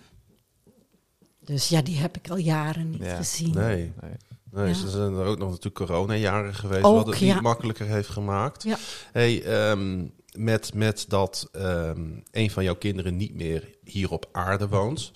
[1.40, 3.16] Dus ja, die heb ik al jaren niet Ja.
[3.16, 3.54] gezien.
[3.54, 3.92] Nee.
[4.00, 4.12] Nee.
[4.54, 4.74] Nee, Ja.
[4.74, 8.62] ze zijn er ook nog natuurlijk coronajaren geweest, Ook, wat het niet makkelijker heeft gemaakt.
[8.62, 8.76] Ja.
[9.12, 14.68] Hey, ehm, met, met dat ehm, een van jouw kinderen niet meer hier op aarde
[14.68, 15.12] woont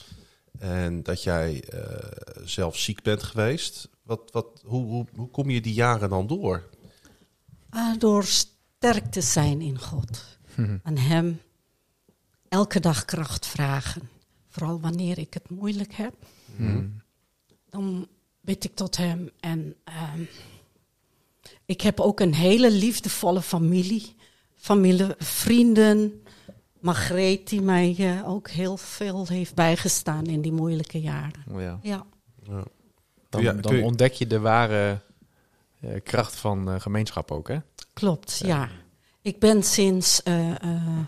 [0.58, 2.06] en dat jij eh,
[2.44, 6.68] zelf ziek bent geweest, wat, wat, hoe, hoe, hoe kom je die jaren dan door?
[7.70, 10.38] Ah, door sterk te zijn in God.
[10.82, 11.40] Aan Hem
[12.48, 14.08] elke dag kracht vragen.
[14.48, 16.14] Vooral wanneer ik het moeilijk heb.
[17.70, 18.08] Dan
[18.48, 19.30] bid ik tot Hem.
[19.40, 20.20] En ehm,
[21.66, 24.14] ik heb ook een hele liefdevolle familie.
[24.54, 26.22] Familie, vrienden.
[26.80, 31.44] Margreet, die mij eh, ook heel veel heeft bijgestaan in die moeilijke jaren.
[31.52, 31.78] Oh ja.
[31.82, 32.06] Ja,
[32.48, 32.62] Ja.
[33.28, 35.00] Dan, Ja, dan je- ontdek je de ware
[35.80, 37.56] eh, kracht van eh, gemeenschap ook, hè?
[37.92, 38.40] klopt.
[38.44, 38.68] Ja.
[39.22, 40.98] Ik ben sinds eh, eh,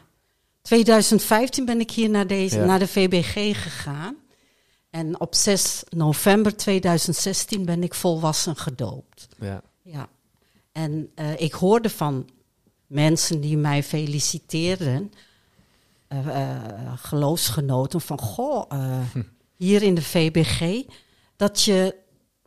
[0.63, 2.65] 2015 ben ik hier naar, deze, Ja.
[2.65, 4.17] naar de VBG gegaan.
[4.91, 9.29] En op 6 november 2016 ben ik volwassen gedoopt.
[9.41, 9.63] Ja.
[9.83, 10.09] Ja.
[10.73, 12.31] En eh, ik hoorde van
[12.87, 15.13] mensen die mij feliciteerden,
[16.07, 19.01] eh, geloofsgenoten, van goh, eh,
[19.57, 20.83] hier in de VBG,
[21.37, 21.97] dat je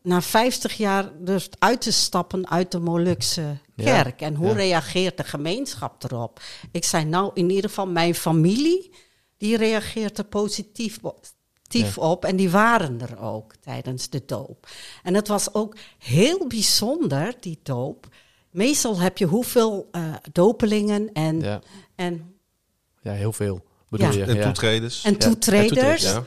[0.01, 4.21] na 50 jaar durft uit te stappen uit de Molukse Ja, kerk.
[4.21, 4.53] En hoe ja.
[4.53, 6.41] reageert de gemeenschap erop?
[6.71, 8.93] Ik zei nou, in ieder geval mijn familie,
[9.38, 11.25] die reageert er positief op.
[11.97, 14.67] op en die waren er ook tijdens de doop.
[15.03, 18.07] En het was ook heel bijzonder, die doop.
[18.51, 21.62] Meestal heb je hoeveel eh, dopelingen en, Ja.
[21.95, 22.36] en,
[23.01, 23.63] ja, heel veel.
[23.89, 24.13] Bedoel Ja.
[24.13, 24.23] je?
[24.23, 24.43] En ja.
[24.45, 25.03] toetreders?
[25.03, 26.03] en toetreders.
[26.03, 26.25] en.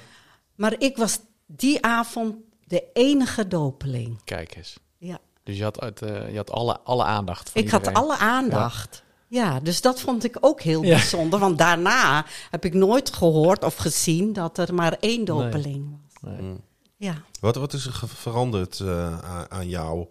[0.54, 4.22] Maar ik was die avond de enige dopeling.
[4.24, 4.76] Kijk eens.
[4.98, 5.18] Ja.
[5.42, 9.04] Dus je had, uit, eh, je had alle, alle aandacht van Ik had alle aandacht.
[9.28, 9.60] Ja.
[9.60, 10.88] dus dat vond ik ook heel Ja.
[10.96, 11.38] bijzonder.
[11.38, 16.32] Want daarna heb ik nooit gehoord of gezien dat er maar één dopeling was.
[16.32, 16.40] Nee.
[16.42, 16.60] Mm.
[16.96, 17.22] Ja.
[17.40, 20.06] Wat, wat is er veranderd eh, aan, aan jou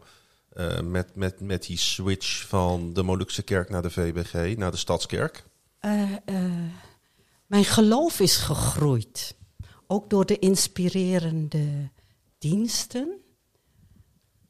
[0.50, 4.78] eh, met, met, met die switch van de Molukse kerk naar de VBG, naar de
[4.78, 5.46] Stadskerk?
[5.80, 6.44] Eh, eh,
[7.46, 9.36] mijn geloof is gegroeid.
[9.88, 11.90] Ook door de inspirerende
[12.38, 13.20] diensten.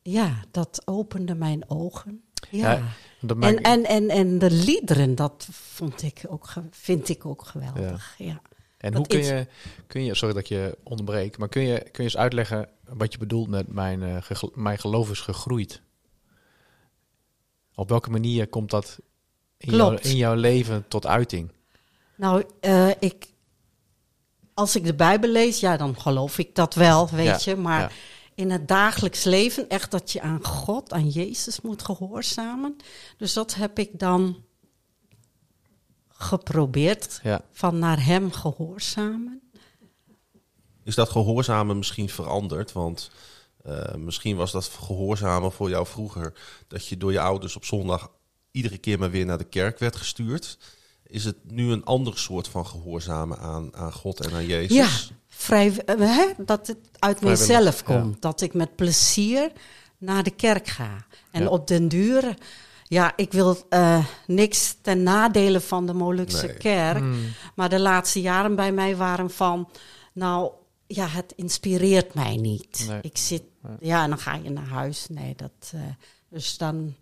[0.02, 2.24] Ja, dat opende mijn ogen.
[2.52, 2.72] Ja.
[2.72, 2.84] Ja,
[3.28, 8.16] Dat en, en, en, en de liederen, dat vond ik ook, vind ik ook geweldig.
[8.18, 8.42] Ja.
[8.78, 9.48] En Dat hoe kun je,
[9.88, 13.12] kun je, sorry dat ik je onderbreek, maar kun je, kun je eens uitleggen wat
[13.12, 15.82] je bedoelt met mijn, eh, mijn geloof is gegroeid?
[17.76, 19.00] Op welke manier komt dat
[19.58, 21.52] in, in jouw leven tot uiting?
[22.16, 23.28] Nou, eh, ik,
[24.54, 27.56] als ik de Bijbel lees, ja, dan geloof ik dat wel, weet Ja, je.
[27.56, 27.90] Maar ja.
[28.36, 32.76] In het dagelijks leven, echt dat je aan God, aan Jezus moet gehoorzamen.
[33.18, 34.44] Dus dat heb ik dan
[36.08, 39.42] geprobeerd, Ja, van naar Hem gehoorzamen.
[40.84, 42.72] Is dat gehoorzamen misschien veranderd?
[42.72, 43.12] Want
[43.64, 46.34] eh, misschien was dat gehoorzamen voor jou vroeger
[46.68, 48.12] dat je door je ouders op zondag
[48.52, 50.58] iedere keer maar weer naar de kerk werd gestuurd.
[51.04, 54.78] Is het nu een ander soort van gehoorzamen aan, aan God en aan Jezus?
[54.78, 57.20] Ja, vrij, eh, hè, dat het uit
[57.80, 57.94] ja.
[57.94, 58.22] komt.
[58.22, 59.52] Dat ik met plezier
[59.98, 61.06] naar de kerk ga.
[61.32, 61.48] En Ja.
[61.50, 62.38] op den duur,
[62.84, 66.58] ja, ik wil eh, niks ten nadele van de Molukse Nee.
[66.58, 66.98] kerk.
[66.98, 67.26] Hmm.
[67.56, 69.70] Maar de laatste jaren bij mij waren van,
[70.14, 70.52] nou
[70.88, 72.86] ja, het inspireert mij niet.
[72.90, 73.00] Nee.
[73.02, 73.44] Ik zit,
[73.80, 75.06] ja, en dan ga je naar huis.
[75.10, 75.80] Nee, dat, eh,
[76.30, 76.96] dus dan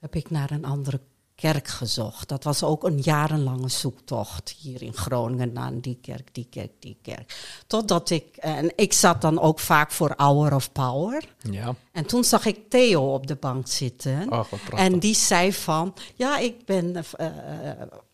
[0.00, 1.00] heb ik naar een andere
[1.34, 2.28] kerk gezocht.
[2.28, 6.96] Dat was ook een jarenlange zoektocht hier in Groningen naar die kerk, die kerk, die
[7.02, 7.36] kerk.
[7.66, 11.24] Totdat ik, en ik zat dan ook vaak voor Hour of Power.
[11.50, 11.74] ja.
[11.92, 14.22] En toen zag ik Theo op de bank zitten.
[14.22, 14.78] Oh, wat prachtig.
[14.78, 17.04] en die zei van, ja, ik ben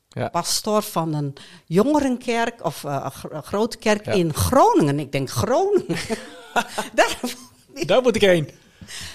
[0.09, 0.29] Ja.
[0.29, 1.33] pastor van een
[1.67, 4.13] jongerenkerk of eh, een gro- grote kerk Ja.
[4.13, 4.99] in Groningen.
[4.99, 5.97] Ik denk Groningen.
[6.95, 7.21] Daar,
[7.87, 8.51] Daar moet ik heen.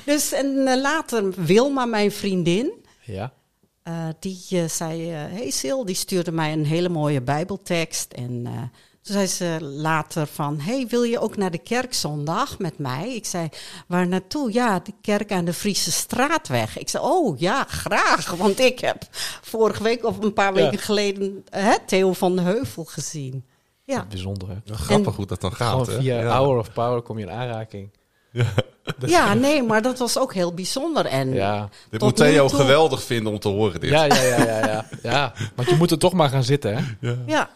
[0.05, 2.71] dus en later Wilma, mijn vriendin,
[3.03, 3.33] Ja.
[3.85, 8.11] Eh, die eh, zei, eh hey Sil, die stuurde mij een hele mooie bijbeltekst.
[8.13, 8.51] En eh,
[9.01, 13.15] toen zei ze later van, hey, wil je ook naar de kerk zondag met mij?
[13.15, 13.49] Ik zei,
[13.87, 14.53] waar naartoe?
[14.53, 16.77] Ja, de kerk aan de Friese Straatweg.
[16.77, 19.03] Ik zei, oh ja, graag, want ik heb
[19.41, 20.63] vorige week of een paar Ja.
[20.63, 23.45] weken geleden hè, Theo van de Heuvel gezien.
[23.83, 24.55] Ja, Bijzonder, hè?
[24.63, 25.87] Ja, grappig En- hoe dat dan gaat.
[25.87, 25.99] hè?
[25.99, 26.37] via Ja.
[26.37, 27.89] Hour of Power kom je in aanraking.
[29.05, 31.05] Ja, nee, maar dat was ook heel bijzonder.
[31.05, 31.69] En Ja.
[31.89, 33.89] Dit moet Theo toe- geweldig vinden om te horen dit.
[33.89, 34.85] Ja, ja, ja, ja, ja.
[35.03, 35.33] ja.
[35.55, 37.13] Want je moet er toch maar gaan zitten, hè?
[37.25, 37.49] ja,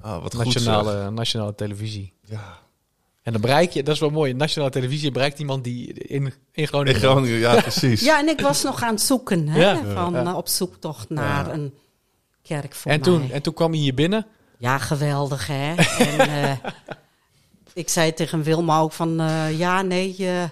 [0.00, 0.64] Ah, wat goed zeg.
[0.64, 2.12] Nationale, nationale televisie.
[2.24, 2.58] Ja.
[3.22, 6.66] En dan bereik je, dat is wel mooi, nationale televisie bereikt iemand die in, in
[6.66, 6.94] Groningen...
[6.94, 8.00] In Groningen, ja, precies.
[8.00, 9.80] Ja, en ik was nog aan het zoeken, hè, Ja.
[9.94, 10.24] van, Ja.
[10.24, 11.52] eh, op zoektocht naar Ja.
[11.52, 11.74] een
[12.42, 13.08] kerk voor En mij.
[13.08, 14.26] toen, en toen kwam je hier binnen.
[14.58, 15.74] Ja, geweldig, hè.
[16.18, 16.52] en eh,
[17.74, 20.44] ik zei tegen Wilma ook van, eh, ja, nee, eh,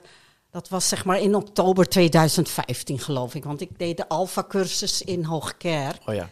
[0.51, 3.45] dat was zeg maar in oktober 2015, geloof ik.
[3.45, 5.99] Want ik deed de Alpha-cursus in Hoogkerk.
[6.07, 6.29] Oh ja.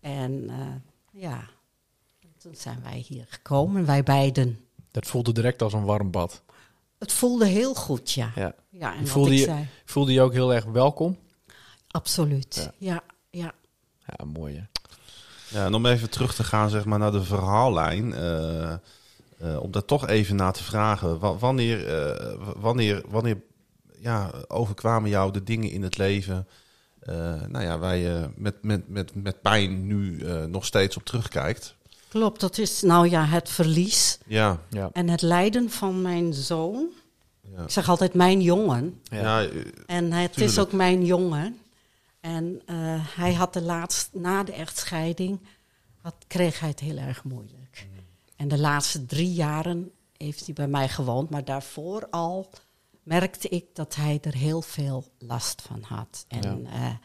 [0.00, 1.44] En eh, ja,
[2.38, 4.58] toen zijn wij hier gekomen, wij beiden.
[4.90, 6.42] Dat voelde direct als een warm bad.
[6.98, 8.32] Het voelde heel goed, ja.
[8.34, 8.54] Ja.
[8.70, 11.18] Ja, en voelde, ik je, zei, voelde je ook heel erg welkom?
[11.90, 12.54] absoluut.
[12.78, 12.92] Ja.
[12.92, 13.52] Ja, ja.
[14.06, 14.62] Ja, mooi hè.
[15.58, 18.12] Ja, en om even terug te gaan zeg maar, naar de verhaallijn.
[18.14, 18.74] eh,
[19.38, 21.18] eh, om daar toch even naar te vragen.
[21.18, 23.40] Wa- wanneer eh, wanneer, wanneer
[23.98, 26.46] ja, overkwamen jou de dingen in het leven...
[27.00, 27.14] eh,
[27.48, 31.74] nou ja, waar je met, met, met, met pijn nu eh, nog steeds op terugkijkt?
[32.08, 34.90] Klopt, dat is nou ja het verlies Ja, Ja.
[34.92, 36.88] en het lijden van mijn zoon.
[37.56, 37.62] ja.
[37.62, 39.00] Ik zeg altijd mijn jongen.
[39.04, 39.38] Ja.
[39.40, 39.48] ja.
[39.86, 40.52] En het Tuurlijk.
[40.52, 41.58] is ook mijn jongen.
[42.20, 42.76] En eh,
[43.16, 45.40] hij had de laatste, na de echtscheiding,
[46.00, 47.63] had, kreeg hij het heel erg moeilijk.
[48.36, 51.30] En de laatste drie jaren heeft hij bij mij gewoond.
[51.30, 52.50] Maar daarvoor al
[53.02, 56.24] merkte ik dat hij er heel veel last van had.
[56.28, 57.00] En ja,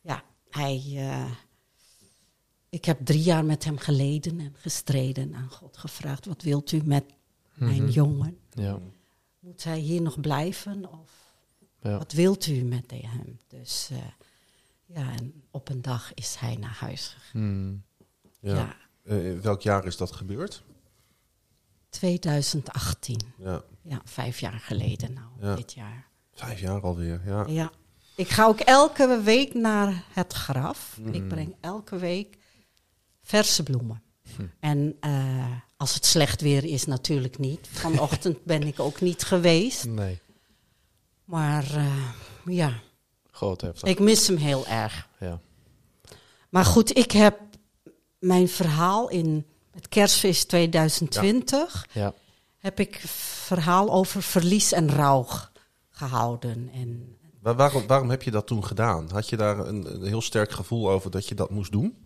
[0.00, 0.82] ja hij...
[0.96, 1.30] eh,
[2.68, 6.26] ik heb drie jaar met hem geleden en gestreden aan God gevraagd.
[6.26, 7.04] Wat wilt u met
[7.54, 7.90] mijn Mhm.
[7.92, 8.38] jongen?
[8.50, 8.78] Ja.
[9.38, 10.92] Moet hij hier nog blijven?
[10.92, 11.10] Of
[11.80, 11.98] Ja.
[11.98, 13.38] wat wilt u met hem?
[13.48, 13.98] Dus eh,
[14.86, 17.40] ja, en op een dag is hij naar huis gegaan.
[17.42, 17.82] Hmm.
[18.40, 18.76] ja.
[19.04, 20.62] Eh, welk jaar is dat gebeurd?
[21.94, 23.20] 2018.
[23.38, 25.54] Ja, Ja, vijf jaar geleden nou, Ja.
[25.54, 26.08] dit jaar.
[26.32, 27.20] vijf jaar alweer.
[27.26, 27.44] Ja.
[27.46, 27.70] Ja.
[28.16, 30.96] Ik ga ook elke week naar het graf.
[31.00, 31.12] Mm.
[31.12, 32.38] Ik breng elke week
[33.22, 34.02] verse bloemen.
[34.36, 34.42] Hm.
[34.60, 37.68] En eh, als het slecht weer is, natuurlijk niet.
[37.70, 39.84] Vanochtend ben ik ook niet geweest.
[39.84, 40.20] Nee,
[41.24, 42.10] Maar eh,
[42.44, 42.72] ja,
[43.30, 43.88] groot heftig.
[43.88, 45.08] ik mis hem heel erg.
[45.20, 45.40] Ja.
[46.50, 47.38] Maar goed, ik heb
[48.18, 51.86] mijn verhaal in het kerstfeest 2020...
[51.92, 52.12] Ja.
[52.58, 53.00] heb ik
[53.44, 55.26] verhaal over verlies en rouw
[55.90, 56.70] gehouden.
[56.74, 59.10] En Waar- waarom, waarom heb je dat toen gedaan?
[59.12, 61.96] Had je daar een, een heel sterk gevoel over dat je dat moest doen?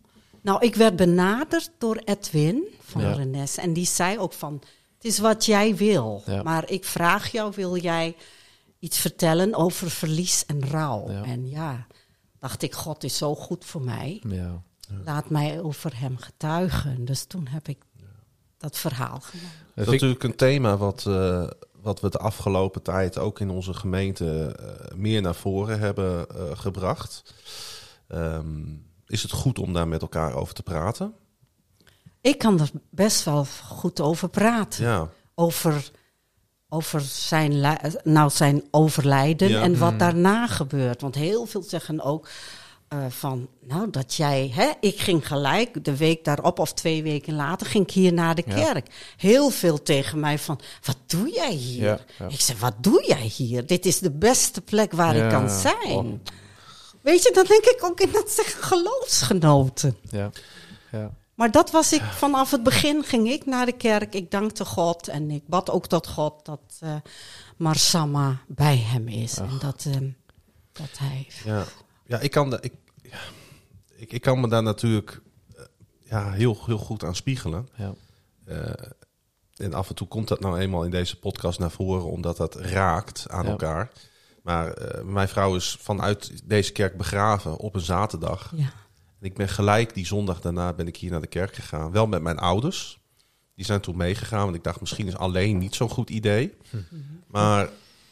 [0.40, 3.12] Nou, ik werd benaderd door Edwin van Ja.
[3.12, 3.56] Rennes.
[3.56, 4.62] En die zei ook van,
[4.94, 6.22] het is wat jij wil.
[6.26, 6.42] Ja.
[6.42, 8.16] Maar ik vraag jou, wil jij
[8.78, 11.10] iets vertellen over verlies en rouw?
[11.10, 11.24] Ja.
[11.24, 11.86] En ja,
[12.38, 14.22] dacht ik, God is zo goed voor mij.
[14.28, 14.62] Ja.
[15.04, 17.04] Laat mij over hem getuigen.
[17.04, 17.78] Dus toen heb ik
[18.58, 19.54] dat verhaal gemaakt.
[19.74, 21.46] Dat is natuurlijk een thema wat, eh,
[21.80, 26.36] wat we de afgelopen tijd ook in onze gemeente eh, meer naar voren hebben eh,
[26.58, 27.34] gebracht.
[28.08, 28.64] Ehm,
[29.06, 31.14] is het goed om daar met elkaar over te praten?
[32.20, 34.84] Ik kan er best wel goed over praten.
[34.84, 35.90] Ja, over,
[36.68, 39.62] over zijn, nou, zijn overlijden Ja.
[39.62, 39.98] en wat Mm.
[39.98, 41.00] daarna gebeurt.
[41.00, 42.28] Want heel veel zeggen ook
[42.88, 47.34] eh, van, nou, dat jij, hè, ik ging gelijk de week daarop of twee weken
[47.34, 48.54] later ging ik hier naar de Ja.
[48.54, 49.12] kerk.
[49.16, 51.84] Heel veel tegen mij van, wat doe jij hier?
[51.84, 52.26] Ja, ja.
[52.28, 53.66] Ik zeg, wat doe jij hier?
[53.66, 55.90] Dit is de beste plek waar ik kan zijn.
[55.96, 56.12] oh.
[57.00, 59.96] Weet je, dan denk ik ook in dat zeggen geloofsgenoten.
[60.10, 60.30] Ja.
[60.92, 61.10] Ja.
[61.34, 63.04] Maar dat was ik vanaf het begin.
[63.04, 64.14] Ging ik naar de kerk.
[64.14, 65.08] Ik dankte God.
[65.08, 66.94] En ik bad ook tot God dat eh
[67.56, 69.36] Marsama bij hem is.
[69.36, 70.08] En dat, ehm,
[70.72, 71.26] dat hij.
[71.44, 71.64] ja.
[72.08, 73.18] Ja ik, kan, da- ik, ja,
[73.96, 75.20] ik, ik kan me daar natuurlijk
[75.56, 75.64] eh,
[75.98, 77.68] ja, heel, heel goed aan spiegelen.
[77.76, 77.94] Ja.
[78.44, 78.72] Eh,
[79.56, 82.54] en af en toe komt dat nou eenmaal in deze podcast naar voren, omdat dat
[82.54, 83.50] raakt aan Ja.
[83.50, 83.90] elkaar.
[84.42, 88.52] Maar eh, mijn vrouw is vanuit deze kerk begraven op een zaterdag.
[88.56, 88.72] Ja.
[89.20, 91.90] En ik ben gelijk die zondag daarna ben ik hier naar de kerk gegaan.
[91.92, 93.00] Wel met mijn ouders.
[93.54, 96.54] Die zijn toen meegegaan, want ik dacht misschien is alleen niet zo'n goed idee.
[97.26, 97.68] Maar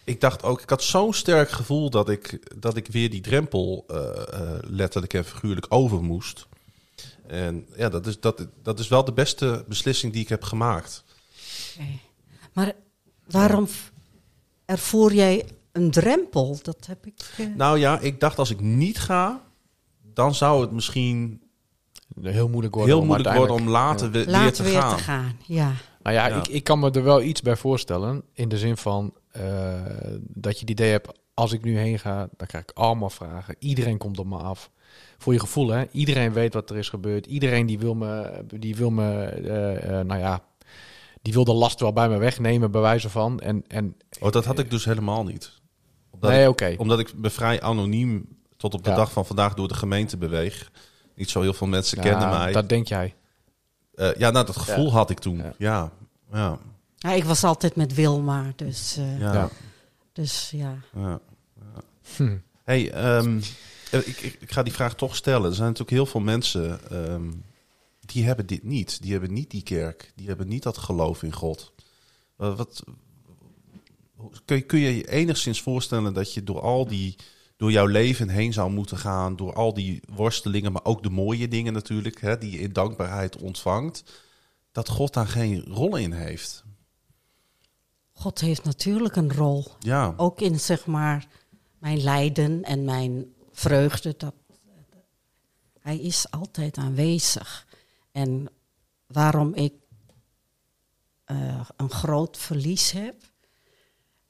[0.07, 3.85] ik dacht ook, ik had zo'n sterk gevoel dat ik, dat ik weer die drempel
[3.89, 3.97] eh,
[4.33, 6.47] eh, letterlijk en figuurlijk over moest.
[7.27, 11.05] En ja, dat is, dat, dat is wel de beste beslissing die ik heb gemaakt.
[12.53, 12.73] Maar
[13.31, 13.69] waarom
[14.65, 16.59] ervoer jij een drempel?
[16.63, 17.31] Dat heb ik.
[17.37, 19.43] eh, Nou ja, ik dacht als ik niet ga,
[20.15, 21.41] dan zou het misschien
[22.23, 22.93] Heel moeilijk worden.
[22.93, 24.97] heel om moeilijk worden om later weer, later weer te weer gaan.
[24.97, 25.39] te gaan.
[25.47, 25.73] Ja.
[26.03, 26.37] Nou ja, Ja.
[26.37, 28.23] Ik, ik kan me er wel iets bij voorstellen.
[28.33, 32.29] In de zin van eh, dat je het idee hebt, als ik nu heen ga,
[32.37, 33.55] dan krijg ik allemaal vragen.
[33.59, 34.71] Iedereen komt op me af.
[35.19, 35.85] Voor je gevoel, hè?
[35.91, 37.27] Iedereen weet wat er is gebeurd.
[37.27, 40.43] Iedereen die wil me, die wil me eh, eh, nou ja,
[41.23, 43.41] die wil de last wel bij me wegnemen, bij wijze van.
[43.41, 45.53] En, en Oh, dat had ik dus helemaal niet.
[46.11, 46.75] Omdat, nee, oké.
[46.79, 48.97] omdat ik me vrij anoniem tot op de Ja.
[48.97, 50.71] dag van vandaag door de gemeente beweeg.
[51.15, 52.53] Niet zo heel veel mensen Ja, kenden mij.
[52.53, 53.15] Dat denk jij.
[53.95, 54.91] Ja, nou, dat gevoel Ja.
[54.93, 55.43] had ik toen.
[55.59, 55.93] Ja.
[56.33, 56.59] Ja.
[56.97, 57.13] Ja.
[57.13, 59.51] Ik was altijd met Wilma, dus, eh, Ja.
[60.13, 60.79] Dus ja.
[60.95, 61.21] ja.
[61.55, 61.83] ja.
[62.17, 62.37] Hm.
[62.65, 63.37] Hey, ehm,
[63.91, 65.49] ik, ik, ik ga die vraag toch stellen.
[65.49, 67.31] Er zijn natuurlijk heel veel mensen ehm,
[68.01, 69.03] die hebben dit niet.
[69.03, 70.13] Die hebben niet die kerk.
[70.15, 71.73] Die hebben niet dat geloof in God.
[72.37, 72.83] Eh, wat,
[74.45, 77.17] kun, je, kun je je enigszins voorstellen dat je door al die
[77.57, 81.49] door jouw leven heen zou moeten gaan, door al die worstelingen, maar ook de mooie
[81.49, 84.23] dingen natuurlijk, hè, die je in dankbaarheid ontvangt,
[84.73, 86.65] dat God daar geen rol in heeft.
[88.19, 89.65] God heeft natuurlijk een rol.
[89.79, 91.27] Ja, Ook in zeg maar
[91.79, 94.15] mijn lijden en mijn vreugde.
[94.17, 94.35] Dat,
[95.81, 97.67] hij is altijd aanwezig.
[98.13, 98.49] En
[99.07, 99.73] waarom ik
[101.25, 103.15] eh, een groot verlies heb,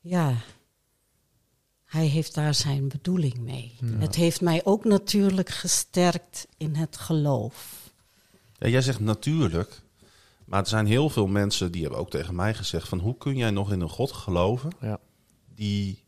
[0.01, 0.35] ja,
[1.85, 3.79] hij heeft daar zijn bedoeling mee.
[3.99, 7.90] Het heeft mij ook natuurlijk gesterkt in het geloof.
[8.59, 9.83] Ja, jij zegt natuurlijk,
[10.46, 13.37] maar er zijn heel veel mensen die hebben ook tegen mij gezegd van hoe kun
[13.37, 14.98] jij nog in een God geloven Ja.
[15.54, 16.04] die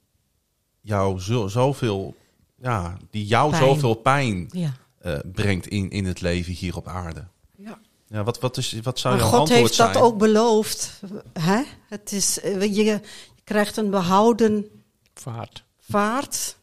[0.81, 2.15] jou zo, zoveel,
[2.57, 3.63] ja, die jou Pijn.
[3.63, 4.73] zoveel pijn Ja.
[4.99, 7.25] eh, brengt in, in het leven hier op aarde.
[7.57, 7.79] ja.
[8.11, 9.93] Ja, wat, wat, is, wat zou Maar jouw God antwoord heeft zijn?
[9.93, 11.01] dat ook beloofd.
[11.33, 11.63] Hè?
[11.89, 13.01] Het is, eh, je, je
[13.45, 14.67] krijgt een behouden
[15.15, 15.65] Vaart.
[15.79, 16.57] vaart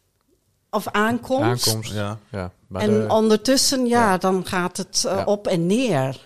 [0.70, 1.66] of aankomst.
[1.68, 1.92] Aankomst.
[1.92, 2.18] Ja.
[2.30, 2.52] Ja.
[2.66, 4.18] Maar En de- ondertussen, ja, Ja.
[4.18, 5.24] dan gaat het eh, Ja.
[5.24, 6.25] op en neer.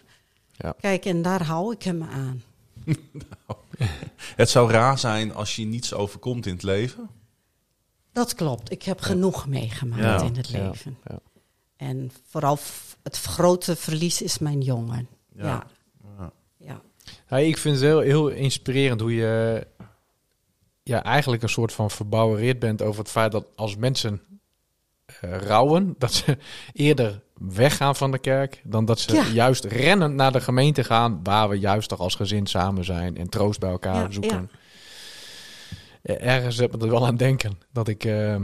[0.61, 0.75] Ja.
[0.81, 2.43] Kijk, en daar hou ik hem aan.
[4.37, 7.11] Het zou raar zijn als je niets overkomt in het leven.
[8.13, 8.71] Dat klopt.
[8.71, 10.23] Ik heb genoeg meegemaakt Ja.
[10.23, 10.99] in het leven.
[11.09, 11.19] Ja.
[11.77, 12.59] En vooral
[13.03, 15.09] het grote verlies is mijn jongen.
[15.33, 15.45] Ja.
[15.45, 15.67] Ja.
[16.19, 16.33] Ja.
[16.57, 16.81] ja.
[17.29, 19.67] Ja, ik vind het heel, heel inspirerend hoe je
[20.83, 24.23] ja, eigenlijk een soort van verbouwereerd bent over het feit dat als mensen
[25.05, 26.39] eh, rouwen, dat ze
[26.73, 29.25] eerder weggaan van de kerk dan dat ze Ja.
[29.27, 33.29] juist rennend naar de gemeente gaan waar we juist toch als gezin samen zijn en
[33.29, 34.51] troost bij elkaar Ja, zoeken.
[36.03, 38.37] Eh, Ergens heb ik er wel aan denken dat ik eh,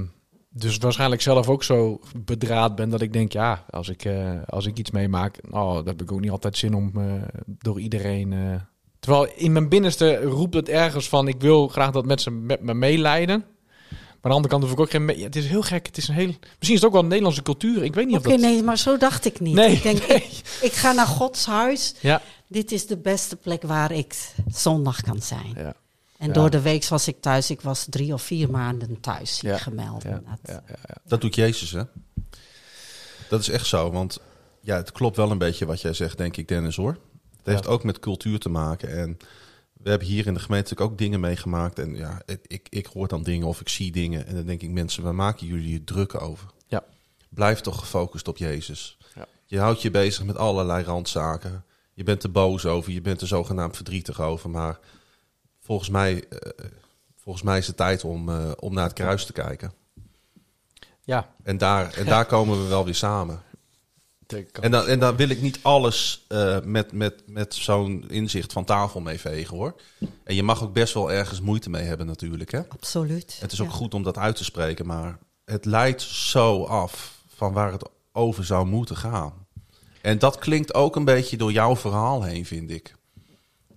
[0.51, 4.67] dus waarschijnlijk zelf ook zo bedraad ben dat ik denk, ja, als ik, eh, als
[4.67, 7.03] ik iets meemaak, oh, dan heb ik ook niet altijd zin om eh,
[7.47, 8.61] door iedereen.
[9.01, 12.75] Terwijl in mijn binnenste roept het ergens van, ik wil graag dat mensen met me
[12.75, 13.45] meeleiden.
[14.27, 15.19] Maar aan de andere kant hoef ik ook geen...
[15.19, 15.87] Ja, het is heel gek.
[15.87, 16.27] Het is een heel...
[16.27, 17.85] Misschien is het ook wel een Nederlandse cultuur.
[17.85, 18.41] Ik weet niet of dat...
[18.41, 19.55] nee, maar zo dacht ik niet.
[19.55, 21.95] Nee, ik denk, ik, ik ga naar Gods huis.
[22.01, 22.23] Ja.
[22.49, 24.15] Dit is de beste plek waar ik
[24.49, 25.53] zondag kan zijn.
[25.57, 25.75] Ja.
[26.19, 26.33] En Ja.
[26.33, 27.51] door de week was ik thuis.
[27.51, 29.59] Ik was drie of vier maanden thuis, Ja.
[29.59, 30.03] gemeld.
[30.03, 30.53] Dat- Ja.
[30.53, 30.63] Ja.
[30.87, 30.95] Ja.
[31.05, 31.83] Dat doet Jezus, hè?
[33.29, 34.19] Dat is echt zo, want
[34.61, 36.93] ja, het klopt wel een beetje wat jij zegt, denk ik, Dennis, hoor.
[37.37, 38.97] Het heeft ook met cultuur te maken.
[38.99, 39.17] En
[39.87, 41.79] we hebben hier in de gemeente natuurlijk ook dingen meegemaakt.
[41.79, 44.27] En ja, ik, ik hoor dan dingen of ik zie dingen.
[44.27, 46.49] En dan denk ik, mensen, waar maken jullie je druk over?
[46.67, 46.85] Ja.
[47.29, 48.99] Blijf toch gefocust op Jezus.
[49.15, 49.27] Ja.
[49.45, 51.65] Je houdt je bezig met allerlei randzaken.
[51.93, 54.51] Je bent er boos over, je bent er zogenaamd verdrietig over.
[54.51, 54.79] Maar
[55.61, 56.65] volgens mij, eh,
[57.17, 59.73] volgens mij is het tijd om, eh, om naar het kruis te kijken.
[61.05, 61.35] ja.
[61.43, 63.43] En daar, en daar komen we wel weer samen.
[64.61, 68.65] En dan, en dan wil ik niet alles eh, met, met, met zo'n inzicht van
[68.65, 69.75] tafel mee vegen hoor.
[70.25, 72.51] En je mag ook best wel ergens moeite mee hebben natuurlijk.
[72.51, 72.69] Hè?
[72.69, 73.37] Absoluut.
[73.41, 73.75] Het is ook Ja.
[73.75, 78.45] goed om dat uit te spreken, maar het leidt zo af van waar het over
[78.45, 79.33] zou moeten gaan.
[80.03, 82.95] En dat klinkt ook een beetje door jouw verhaal heen, vind ik.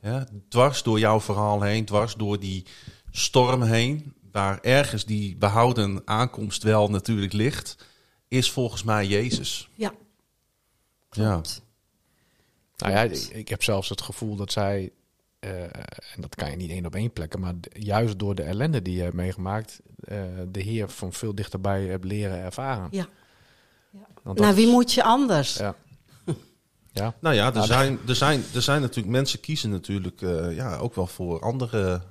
[0.01, 2.65] Ja, dwars door jouw verhaal heen, dwars door die
[3.12, 7.75] storm heen, waar ergens die behouden aankomst wel natuurlijk ligt,
[8.27, 9.69] is volgens mij Jezus.
[9.73, 9.91] Ja.
[11.12, 11.41] Ja.
[12.78, 14.91] Nou ja, ik, ik heb zelfs het gevoel dat zij,
[15.39, 18.82] eh, en dat kan je niet één op één plekken, maar juist door de ellende
[18.82, 22.88] die je hebt meegemaakt, eh, de Heer van veel dichterbij hebt leren ervaren.
[22.91, 23.08] Ja.
[24.24, 25.54] Dat Nou, wie is- moet je anders?
[25.58, 25.76] Ja.
[26.91, 27.13] Ja.
[27.22, 30.76] Nou ja, er, Nou, zijn, er, zijn, er zijn natuurlijk mensen kiezen natuurlijk eh, ja,
[30.78, 32.02] ook wel voor andere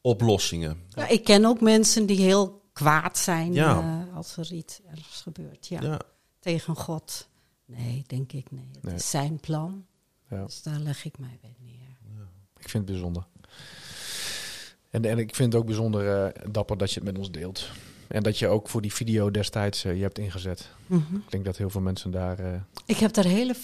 [0.00, 0.82] oplossingen.
[0.88, 3.78] Ja, ik ken ook mensen die heel kwaad zijn Ja.
[4.08, 5.66] eh, als er iets ergens gebeurt.
[5.66, 5.80] Ja.
[5.82, 6.00] Ja.
[6.40, 7.28] Tegen God.
[7.66, 8.68] Nee, denk ik nee.
[8.72, 8.94] Het Nee.
[8.94, 9.86] is zijn plan.
[10.30, 10.44] Ja.
[10.44, 11.74] Dus daar leg ik mij bij neer.
[12.58, 13.26] Ik vind het bijzonder.
[14.90, 17.70] En, en ik vind het ook bijzonder eh, dapper dat je het met ons deelt.
[18.08, 20.70] En dat je ook voor die video destijds eh, je hebt ingezet.
[20.86, 21.14] Mhm.
[21.16, 22.38] Ik denk dat heel veel mensen daar...
[22.38, 23.54] eh, Ik heb daar hele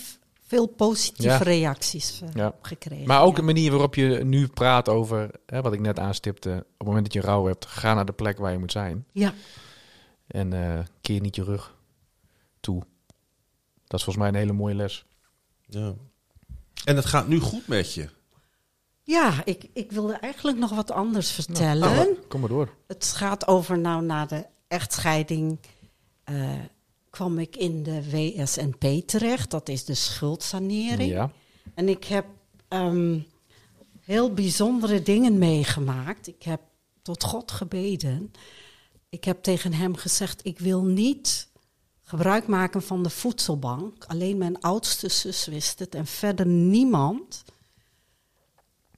[0.46, 1.36] veel positieve Ja.
[1.38, 2.46] reacties eh, Ja.
[2.46, 3.06] op gekregen.
[3.06, 3.36] Maar ook ja.
[3.36, 6.50] de manier waarop je nu praat over, hè, wat ik net aanstipte.
[6.50, 9.06] Op het moment dat je rouw hebt, ga naar de plek waar je moet zijn.
[9.12, 9.34] Ja,
[10.26, 11.76] En eh, keer niet je rug
[12.60, 12.82] toe.
[13.92, 15.04] Dat is volgens mij een hele mooie les.
[15.66, 15.94] Ja.
[16.84, 18.08] En het gaat nu goed met je.
[19.02, 21.94] ja ik, ik wilde eigenlijk nog wat anders vertellen.
[21.94, 22.74] Nou, kom maar door.
[22.86, 25.58] Het gaat over nou na de echtscheiding
[26.24, 26.50] eh,
[27.10, 29.50] kwam ik in de WSNP terecht.
[29.50, 31.10] Dat is de schuldsanering.
[31.10, 31.30] Ja.
[31.74, 32.26] En ik heb
[32.68, 33.18] ehm,
[34.00, 36.26] heel bijzondere dingen meegemaakt.
[36.26, 36.60] Ik heb
[37.02, 38.32] tot God gebeden.
[39.08, 41.50] Ik heb tegen hem gezegd: Ik wil niet
[42.12, 44.04] gebruik maken van de voedselbank.
[44.04, 47.42] Alleen mijn oudste zus wist het en verder niemand.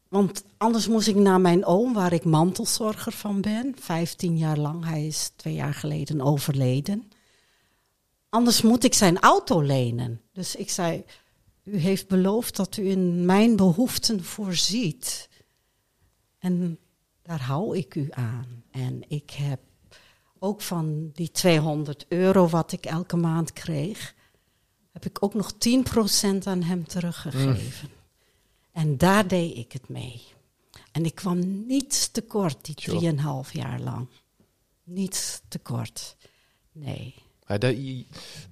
[0.08, 3.74] Want anders moest ik naar mijn oom, waar ik mantelzorger van ben.
[3.78, 4.84] 15 jaar lang.
[4.84, 7.10] Hij is twee jaar geleden overleden.
[8.28, 10.20] Anders moet ik zijn auto lenen.
[10.32, 11.04] Dus ik zei:
[11.64, 15.28] U heeft beloofd dat u in mijn behoeften voorziet.
[16.38, 16.78] En
[17.22, 18.64] daar hou ik u aan.
[18.70, 19.60] En ik heb
[20.45, 24.14] ook van die 200 euro wat ik elke maand kreeg,
[24.92, 27.88] heb ik ook nog 10% aan hem teruggegeven.
[28.72, 30.22] En daar deed ik het mee.
[30.92, 32.97] En ik kwam niets tekort die Sure.
[32.97, 34.09] drieënhalf jaar lang.
[34.84, 36.16] Niets tekort.
[36.72, 37.14] Nee.
[37.47, 37.59] Ja,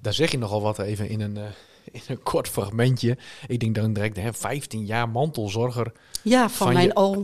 [0.01, 1.45] daar, zeg je nogal wat even in een, eh,
[1.93, 3.18] in een kort fragmentje.
[3.47, 7.20] Ik denk dan direct, hè, 15 jaar mantelzorger, Ja, van, Van mijn je- oom.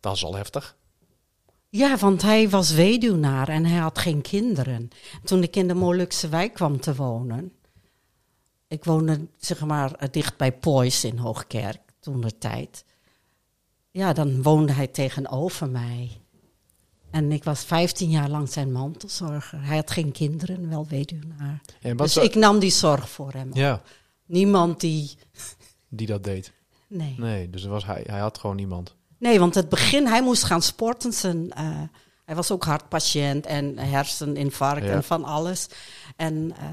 [0.00, 0.76] dat is al heftig.
[1.72, 4.88] Ja, want hij was weduwnaar en hij had geen kinderen.
[5.24, 7.52] Toen ik in de Molukse wijk kwam te wonen.
[8.68, 12.84] Ik woonde zeg maar dicht bij Poys in Hoogkerk toen de tijd.
[13.90, 16.20] Ja, dan woonde hij tegenover mij.
[17.10, 19.64] En ik was 15 jaar lang zijn mantelzorger.
[19.64, 21.60] Hij had geen kinderen, wel weduwnaar.
[21.80, 23.50] En Dus ik nam die zorg voor hem.
[23.54, 23.82] Ja,
[24.26, 25.10] Niemand die.
[25.88, 26.52] die dat deed.
[26.86, 27.14] Nee.
[27.18, 28.96] Nee, dus was hij, hij had gewoon niemand.
[29.20, 31.12] Nee, want het begin, hij moest gaan sporten.
[31.12, 31.80] Zijn, eh,
[32.24, 34.92] hij was ook hartpatiënt en herseninfarct Ja.
[34.92, 35.66] en van alles.
[36.16, 36.64] En eh,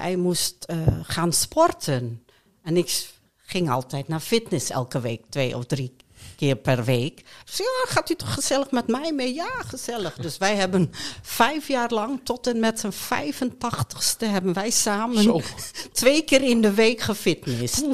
[0.00, 2.24] hij moest eh, gaan sporten.
[2.62, 5.96] En ik ging altijd naar fitness elke week, twee of drie
[6.36, 7.24] keer per week.
[7.44, 9.34] Dus ja, gaat u toch gezellig met mij mee?
[9.34, 10.14] Ja, gezellig.
[10.14, 10.90] Dus wij hebben
[11.22, 15.40] vijf jaar lang, tot en met zijn 85ste, hebben wij samen Zo.
[15.92, 17.84] twee keer in de week gefitnessd.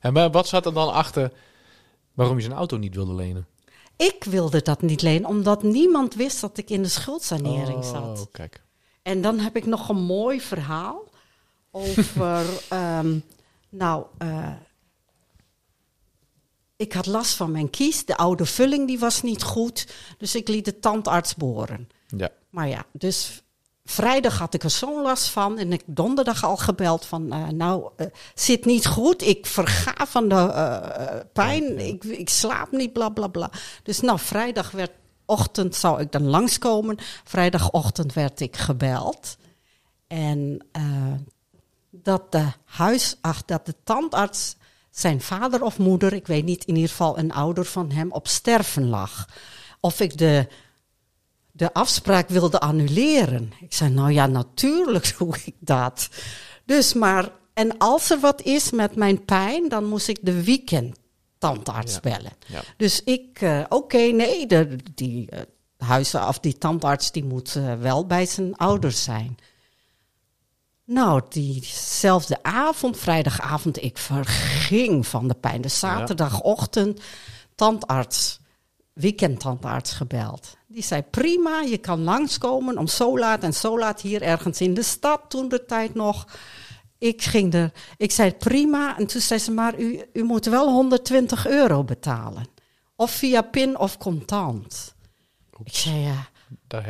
[0.00, 1.32] En wat zat er dan achter
[2.14, 3.46] waarom je zijn auto niet wilde lenen?
[3.96, 8.20] Ik wilde dat niet lenen, omdat niemand wist dat ik in de schuldsanering zat.
[8.20, 8.62] Oh, kijk.
[9.02, 11.08] En dan heb ik nog een mooi verhaal
[11.70, 12.46] over.
[12.68, 13.18] ehm,
[13.68, 14.52] nou, eh,
[16.76, 18.04] ik had last van mijn kies.
[18.04, 19.94] De oude vulling die was niet goed.
[20.18, 21.88] Dus ik liet de tandarts boren.
[22.16, 22.30] Ja.
[22.50, 23.41] Maar ja, dus
[23.84, 25.58] vrijdag had ik er zo'n last van.
[25.58, 29.22] En ik donderdag al gebeld van, eh, nou, eh, zit niet goed.
[29.22, 31.78] Ik verga van de eh, pijn.
[31.78, 33.50] Ik, ik slaap niet, bla bla bla.
[33.82, 34.92] Dus nou, vrijdag werd
[35.24, 36.96] ochtend zou ik dan langskomen.
[37.24, 39.36] Vrijdagochtend werd ik gebeld.
[40.06, 40.66] En
[41.90, 44.56] dat de huis, ach, dat de tandarts
[44.90, 48.28] zijn vader of moeder, ik weet niet, in ieder geval een ouder van hem, op
[48.28, 49.28] sterven lag.
[49.80, 50.46] Of ik de,
[51.52, 53.52] de afspraak wilde annuleren.
[53.60, 56.08] Ik zei, nou ja, natuurlijk doe ik dat.
[56.64, 60.96] Dus maar, en als er wat is met mijn pijn, dan moest ik de weekend
[61.38, 62.00] tandarts Ja.
[62.00, 62.32] bellen.
[62.46, 62.62] Ja.
[62.76, 65.40] Dus ik, eh, oké, nee, de, die eh,
[65.76, 69.36] huizen of die tandarts die moet eh, wel bij zijn ouders zijn.
[70.84, 75.60] Nou, diezelfde avond, vrijdagavond, ik verging van de pijn.
[75.60, 77.00] Dus zaterdagochtend,
[77.54, 78.40] tandarts,
[78.92, 80.56] weekendtandarts gebeld.
[80.72, 84.74] Die zei, prima, je kan langskomen om zo laat en zo laat hier ergens in
[84.74, 86.26] de stad, toen de tijd nog.
[86.98, 88.98] Ik ging er, ik zei prima.
[88.98, 92.46] En toen zei ze, maar u, u moet wel 120 euro betalen.
[92.96, 94.94] Of via pin of contant.
[95.64, 96.28] Ik zei, ja,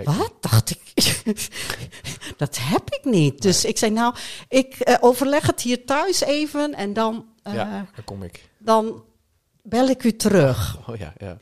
[0.04, 0.32] wat?
[0.40, 1.22] Dacht ik.
[2.36, 3.42] dat heb ik niet.
[3.42, 4.14] Dus ik zei, nou,
[4.48, 8.48] ik eh, overleg het hier thuis even en dan, eh, Ja, daar kom ik.
[8.58, 9.04] dan
[9.62, 10.78] bel ik u terug.
[10.88, 11.38] Oh ja, ja.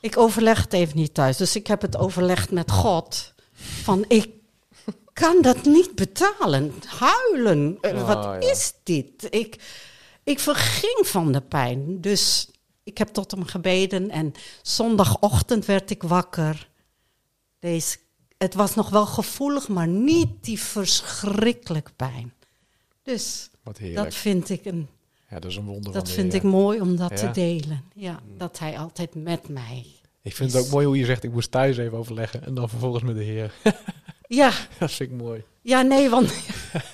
[0.00, 1.36] Ik overleg het even niet thuis.
[1.36, 3.32] Dus ik heb het overlegd met God.
[3.82, 4.28] Van, ik
[5.12, 6.74] kan dat niet betalen.
[6.86, 7.78] Huilen.
[7.80, 8.38] Eh, Oh, Wat ja.
[8.50, 9.26] is dit?
[9.30, 9.62] Ik,
[10.24, 12.00] ik verging van de pijn.
[12.00, 12.48] Dus
[12.82, 14.10] ik heb tot hem gebeden.
[14.10, 14.32] En
[14.62, 16.68] zondagochtend werd ik wakker.
[17.58, 17.96] Deze,
[18.38, 22.34] het was nog wel gevoelig, maar niet die verschrikkelijke pijn.
[23.02, 23.50] Dus
[23.94, 24.88] dat vind ik een
[25.30, 27.16] ja, dat is een wonder dat vind ik mooi om dat Ja.
[27.16, 27.84] te delen.
[27.94, 29.86] Ja, dat hij altijd met mij.
[30.22, 32.44] Ik vind het ook mooi hoe je zegt, ik moest thuis even overleggen.
[32.44, 33.52] En dan vervolgens met de Heer.
[34.28, 35.44] Ja, dat vind ik mooi.
[35.62, 36.32] ja, nee, want.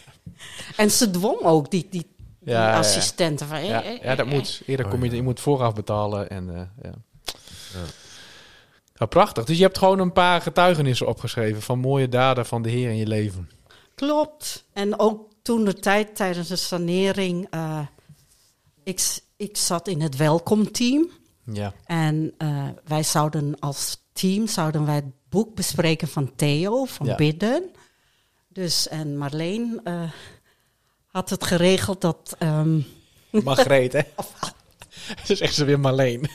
[0.76, 2.06] en ze dwong ook die, die,
[2.40, 2.78] die Ja, ja.
[2.78, 3.64] assistenten van.
[3.64, 4.62] Ja, ja dat moet.
[4.66, 5.16] Eerder Oh, kom je, ja.
[5.16, 6.30] je moet vooraf betalen.
[6.30, 6.92] En, eh, ja.
[8.94, 9.44] Ja, prachtig.
[9.44, 12.96] Dus je hebt gewoon een paar getuigenissen opgeschreven van mooie daden van de Heer in
[12.96, 13.50] je leven.
[13.94, 14.64] Klopt.
[14.72, 17.46] En ook toen de tijd tijdens de sanering.
[17.50, 17.80] eh,
[18.86, 21.10] ik, ik zat in het welkomteam.
[21.52, 21.72] Ja.
[21.84, 27.14] En eh, wij zouden als team zouden wij het boek bespreken van Theo, van Ja.
[27.14, 27.70] Bidden.
[28.48, 30.10] Dus en Marleen eh,
[31.06, 32.36] had het geregeld dat.
[32.38, 32.80] ehm,
[33.44, 34.00] Margreet, hè?
[35.24, 36.30] Ze zegt ze weer Marleen.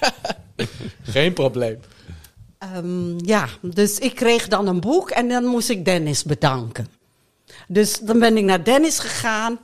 [1.03, 1.79] Geen probleem.
[2.57, 6.87] Ehm, ja, dus ik kreeg dan een boek en dan moest ik Dennis bedanken.
[7.67, 9.59] Dus dan ben ik naar Dennis gegaan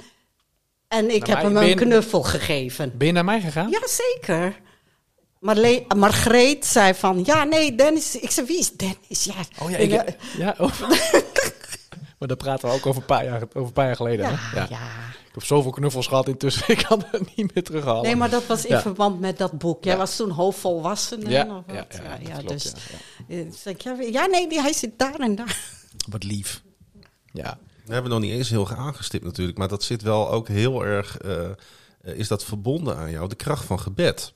[0.88, 2.98] en ik heb hem maar een ben knuffel gegeven.
[2.98, 3.70] Ben je naar mij gegaan?
[3.70, 4.60] Jazeker.
[5.40, 8.16] Marle Margreet zei van, ja nee, Dennis.
[8.20, 9.24] Ik zei, wie is Dennis?
[9.24, 9.34] Ja,
[9.64, 10.80] Oh ja, ik, ja oh.
[12.20, 14.26] maar daar praten we ook over een paar jaar, over een paar jaar geleden.
[14.30, 14.60] ja, hè?
[14.60, 14.66] ja.
[15.28, 18.04] Ik heb zoveel knuffels gehad intussen, ik kan het niet meer terughalen.
[18.04, 18.82] Nee, maar dat was in Ja.
[18.82, 19.84] verband met dat boek.
[19.84, 20.00] Jij Ja.
[20.00, 21.76] was toen hoofdvolwassene Ja, of wat?
[21.76, 22.74] ja, ja, dat klopt, dus,
[23.28, 23.44] ja, ja.
[23.76, 25.58] eh, ja, ja, nee, hij zit daar en daar.
[26.10, 26.62] Wat lief.
[27.34, 27.58] Ja.
[27.88, 29.58] We hebben nog niet eens heel aangestipt natuurlijk.
[29.58, 31.18] Maar dat zit wel ook heel erg...
[31.18, 31.54] eh, eh,
[32.02, 33.30] is dat verbonden aan jou?
[33.30, 34.34] De kracht van gebed.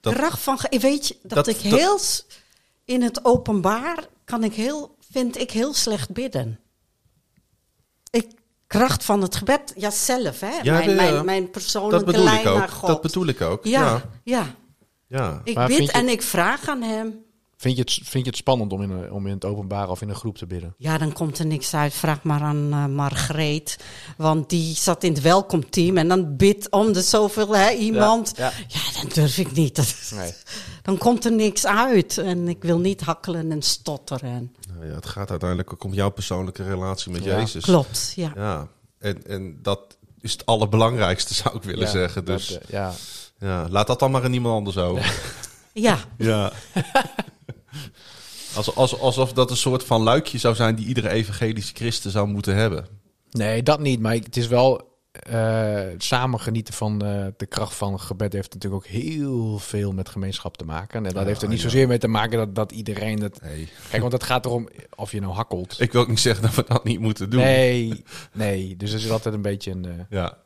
[0.00, 1.98] Dat- Kracht van, ge- weet je, dat, Dat- ik dat- heel,
[2.84, 6.60] in het openbaar kan ik heel, vind ik heel slecht bidden.
[8.10, 8.30] Ik,
[8.66, 12.24] kracht van het gebed, ja zelf hè, Ja, mijn, de- mijn, mijn Dat persoonlijke bedoel
[12.24, 12.58] lijn ik ook.
[12.58, 12.88] naar God.
[12.88, 13.64] Dat bedoel ik ook.
[13.64, 14.10] ja, Ja.
[14.24, 14.54] ja,
[15.06, 15.40] ja.
[15.44, 17.24] ik Maar bid je- en ik vraag aan hem.
[17.62, 20.02] Vind, je het, vind je het spannend om in, een, om in het openbaar of
[20.02, 20.74] in een groep te bidden?
[20.78, 21.94] Ja, dan komt er niks uit.
[21.94, 23.76] Vraag maar aan eh, Margreet.
[24.16, 25.96] Want die zat in het welkomteam.
[25.96, 28.32] En dan bidt om de zoveel hè, iemand.
[28.36, 29.76] Ja, Ja, dan durf ik niet.
[29.76, 30.32] Dat- Nee.
[30.82, 32.18] Dan komt er niks uit.
[32.18, 34.54] En ik wil niet hakkelen en stotteren.
[34.74, 37.38] Nou ja, het gaat uiteindelijk om jouw persoonlijke relatie met Ja.
[37.38, 37.64] Jezus.
[37.64, 38.32] Klopt, ja.
[38.34, 38.68] Ja.
[38.98, 42.24] En, en dat is het allerbelangrijkste, zou ik willen Ja, zeggen.
[42.24, 42.92] dat, Dus eh, ja.
[43.38, 45.20] ja, laat dat dan maar aan iemand anders over.
[45.72, 46.52] Ja, Ja.
[48.56, 52.28] Als, als, alsof dat een soort van luikje zou zijn die iedere evangelische christen zou
[52.28, 52.86] moeten hebben.
[53.30, 54.00] Nee, dat niet.
[54.00, 58.84] Maar het is wel eh, samen genieten van eh, de kracht van gebed heeft natuurlijk
[58.84, 60.96] ook heel veel met gemeenschap te maken.
[61.06, 61.62] En dat Ja, heeft er niet ja.
[61.62, 63.42] zozeer mee te maken dat, dat iedereen het...
[63.42, 63.68] Nee.
[63.90, 65.80] Kijk, want het gaat erom of je nou hakkelt.
[65.80, 67.40] Ik wil ook niet zeggen dat we dat niet moeten doen.
[67.40, 68.76] Nee, nee.
[68.76, 69.84] Dus er is altijd een beetje een...
[69.84, 70.38] eh, Ja.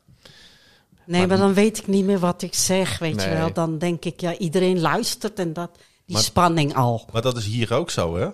[1.05, 3.29] nee, maar dan weet ik niet meer wat ik zeg, weet Nee.
[3.29, 3.53] je wel.
[3.53, 7.07] Dan denk ik, ja, iedereen luistert en dat, die Maar- spanning al.
[7.11, 8.27] Maar dat is hier ook zo, hè?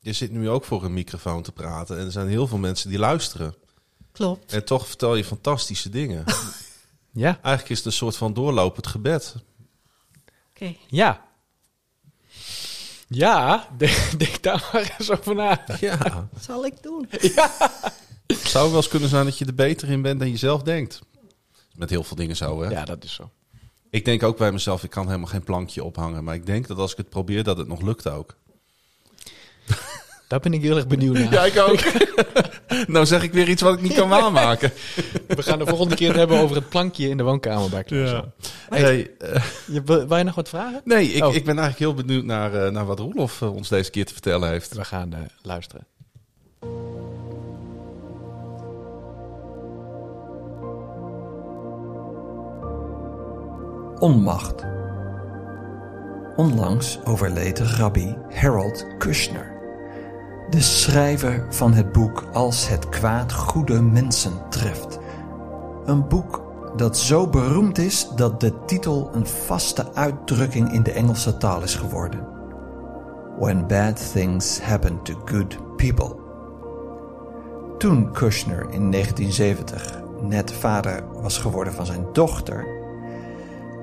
[0.00, 2.90] Je zit nu ook voor een microfoon te praten en er zijn heel veel mensen
[2.90, 3.54] die luisteren.
[4.12, 4.52] Klopt.
[4.52, 6.24] En toch vertel je fantastische dingen.
[7.12, 9.34] ja, Eigenlijk is het een soort van doorlopend gebed.
[10.50, 10.74] Oké.
[10.88, 11.26] ja.
[13.08, 15.64] Ja, denk, denk daar maar eens over na.
[15.80, 16.28] Ja.
[16.40, 17.06] Zal ik doen?
[18.26, 20.62] Het zou wel eens kunnen zijn dat je er beter in bent dan je zelf
[20.62, 21.00] denkt.
[21.74, 22.70] Met heel veel dingen zo, hè?
[22.70, 23.30] Ja, dat is zo.
[23.90, 26.24] Ik denk ook bij mezelf, ik kan helemaal geen plankje ophangen.
[26.24, 28.36] Maar ik denk dat als ik het probeer, dat het nog lukt ook.
[30.28, 31.32] Daar ben ik heel erg benieuwd naar.
[31.32, 31.80] Ja, ik ook.
[32.94, 34.72] nou zeg ik weer iets wat ik niet kan waarmaken.
[35.26, 37.84] We gaan de volgende keer het hebben over het plankje in de woonkamer bij.
[37.86, 38.24] Ja.
[38.68, 40.80] Hey, eh, Je, wil je nog wat vragen?
[40.84, 41.34] nee, ik, Oh.
[41.34, 44.12] ik ben eigenlijk heel benieuwd naar, eh, naar wat Roelof eh, ons deze keer te
[44.12, 44.74] vertellen heeft.
[44.74, 45.86] We gaan luisteren.
[53.98, 54.66] Onmacht.
[56.36, 59.52] Onlangs overleed rabbi Harold Kushner,
[60.50, 64.98] de schrijver van het boek Als het kwaad goede mensen treft.
[65.84, 66.42] Een boek
[66.76, 71.74] dat zo beroemd is dat de titel een vaste uitdrukking in de Engelse taal is
[71.74, 72.26] geworden.
[73.38, 76.16] When bad things happen to good people.
[77.78, 82.77] Toen Kushner in 1970 net vader was geworden van zijn dochter,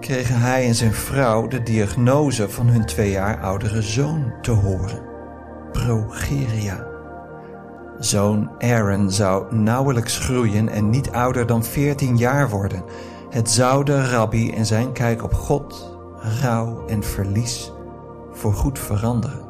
[0.06, 5.02] kregen hij en zijn vrouw de diagnose van hun twee jaar oudere zoon te horen:
[5.72, 6.88] progeria.
[8.00, 12.84] Zoon Aaron zou nauwelijks groeien en niet ouder dan 14 jaar worden.
[13.30, 15.98] Het zou de rabbi en zijn kijk op God,
[16.42, 17.72] rouw en verlies
[18.32, 19.44] voorgoed veranderen.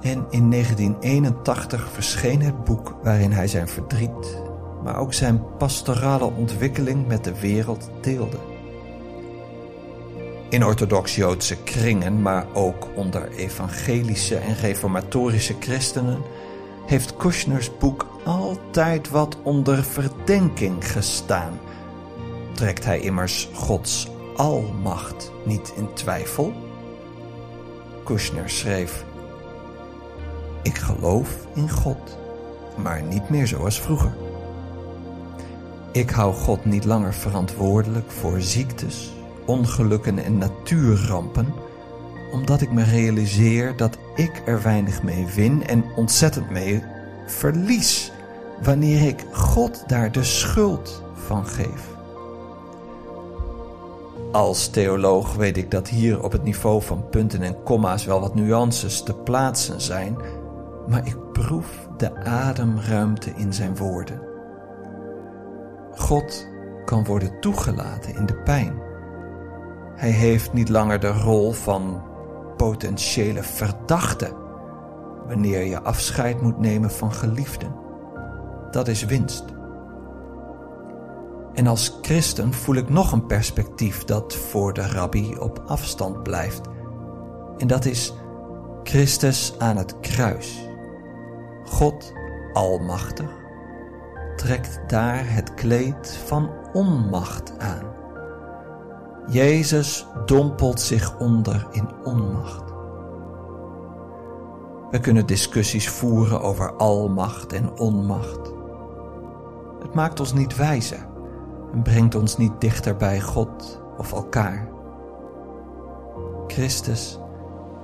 [0.00, 4.42] En in 1981 verscheen het boek waarin hij zijn verdriet,
[4.84, 8.51] maar ook zijn pastorale ontwikkeling met de wereld deelde.
[10.52, 16.22] In orthodox-Joodse kringen, maar ook onder evangelische en reformatorische christenen,
[16.86, 21.58] heeft Kushners boek altijd wat onder verdenking gestaan.
[22.54, 26.52] Trekt hij immers Gods almacht niet in twijfel?
[28.04, 29.04] Kushner schreef:
[30.62, 32.18] Ik geloof in God,
[32.76, 34.14] maar niet meer zoals vroeger.
[35.92, 39.12] Ik hou God niet langer verantwoordelijk voor ziektes,
[39.46, 41.54] ongelukken en natuurrampen,
[42.32, 46.82] omdat ik me realiseer dat ik er weinig mee win en ontzettend mee
[47.26, 48.12] verlies
[48.62, 51.90] wanneer ik God daar de schuld van geef.
[54.32, 58.34] Als theoloog weet ik dat hier op het niveau van punten en komma's wel wat
[58.34, 60.16] nuances te plaatsen zijn,
[60.88, 64.22] maar ik proef de ademruimte in zijn woorden.
[65.94, 66.48] God
[66.84, 68.81] kan worden toegelaten in de pijn.
[69.94, 72.02] Hij heeft niet langer de rol van
[72.56, 74.32] potentiële verdachte
[75.26, 77.74] wanneer je afscheid moet nemen van geliefden.
[78.70, 79.44] Dat is winst.
[81.54, 86.60] En als christen voel ik nog een perspectief dat voor de rabbi op afstand blijft.
[87.58, 88.14] En dat is
[88.82, 90.68] Christus aan het kruis.
[91.64, 92.12] God
[92.52, 93.30] Almachtig
[94.36, 97.91] trekt daar het kleed van onmacht aan.
[99.32, 102.62] Jezus dompelt zich onder in onmacht.
[104.90, 108.52] We kunnen discussies voeren over almacht en onmacht.
[109.82, 111.06] Het maakt ons niet wijzer
[111.72, 114.68] en brengt ons niet dichter bij God of elkaar.
[116.46, 117.18] Christus,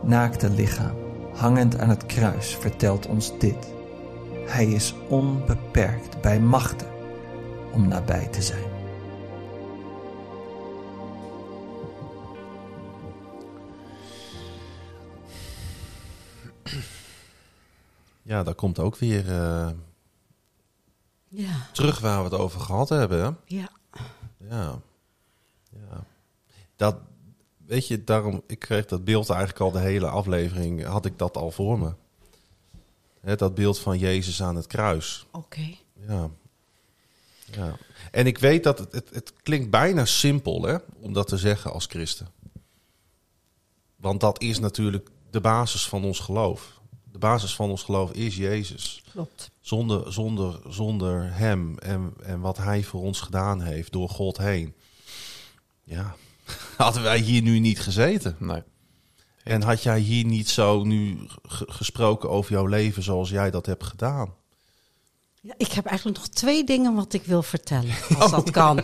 [0.03, 0.97] naakte lichaam,
[1.35, 3.75] hangend aan het kruis, vertelt ons dit.
[4.47, 6.89] Hij is onbeperkt bij machten
[7.73, 8.68] om nabij te zijn.
[18.29, 19.71] Ja, daar komt ook weer eh,
[21.29, 23.39] Ja, terug waar we het over gehad hebben.
[23.45, 23.71] Ja.
[24.49, 24.81] Ja.
[25.71, 26.05] ja.
[26.77, 26.97] Dat,
[27.67, 31.37] weet je, daarom, ik kreeg dat beeld eigenlijk al de hele aflevering, had ik dat
[31.37, 31.93] al voor me.
[33.21, 35.27] Hè, dat beeld van Jezus aan het kruis.
[35.31, 35.75] Oké.
[36.07, 36.31] Ja.
[37.53, 37.77] ja.
[38.11, 41.73] En ik weet dat het, het, het klinkt bijna simpel hè, om dat te zeggen
[41.73, 42.29] als christen.
[43.97, 46.78] Want dat is natuurlijk de basis van ons geloof.
[47.13, 49.03] De basis van ons geloof is Jezus.
[49.13, 49.51] Klopt.
[49.61, 54.75] Zonder, zonder, zonder hem en, en wat hij voor ons gedaan heeft door God heen.
[55.85, 56.15] Ja,
[56.77, 58.37] hadden wij hier nu niet gezeten.
[58.39, 58.63] Nee.
[59.45, 63.67] En had jij hier niet zo nu ge- gesproken over jouw leven zoals jij dat
[63.67, 64.35] hebt gedaan.
[65.41, 68.81] Ja, ik heb eigenlijk nog twee dingen wat ik wil vertellen, als dat kan.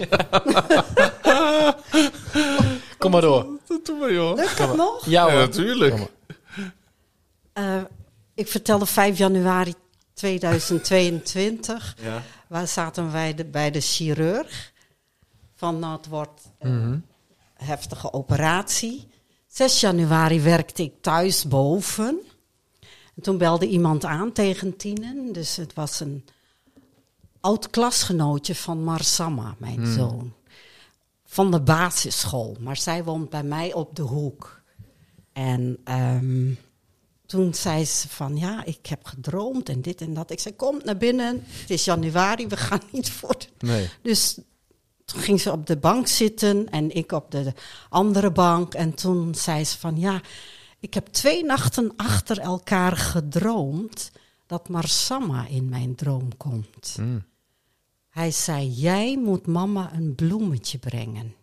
[2.99, 3.47] Kom maar door.
[4.11, 4.37] Joh.
[4.37, 5.07] Lukt dat nog?
[5.07, 5.33] Ja, hoor.
[5.33, 6.11] natuurlijk.
[7.53, 7.83] Eh,
[8.35, 9.75] ik vertelde 5 januari
[10.15, 11.97] 2022.
[12.03, 12.23] Ja.
[12.49, 14.73] Waar zaten wij de- bij de chirurg?
[15.55, 17.05] Van nou, het wordt een
[17.55, 19.07] heftige operatie.
[19.47, 22.19] 6 januari werkte ik thuis boven.
[23.17, 25.33] En toen belde iemand aan tegen tienen.
[25.33, 26.25] Dus het was een
[27.41, 30.33] oud klasgenootje van Marsama, mijn zoon.
[31.27, 32.57] Van de basisschool.
[32.61, 34.61] Maar zij woont bij mij op de hoek.
[35.33, 36.51] En ehm,
[37.35, 40.31] toen zei ze van, ja, ik heb gedroomd en dit en dat.
[40.31, 41.45] Ik zei, kom naar binnen.
[41.47, 43.89] Het is januari, we gaan niet voor de Nee.
[44.03, 44.39] dus
[45.05, 47.53] toen ging ze op de bank zitten en ik op de
[47.89, 48.75] andere bank.
[48.75, 50.21] En toen zei ze van ja,
[50.81, 54.11] ik heb twee nachten achter elkaar gedroomd
[54.47, 56.97] dat Marsama in mijn droom komt.
[58.09, 61.35] Hij zei, jij moet mama een bloemetje brengen.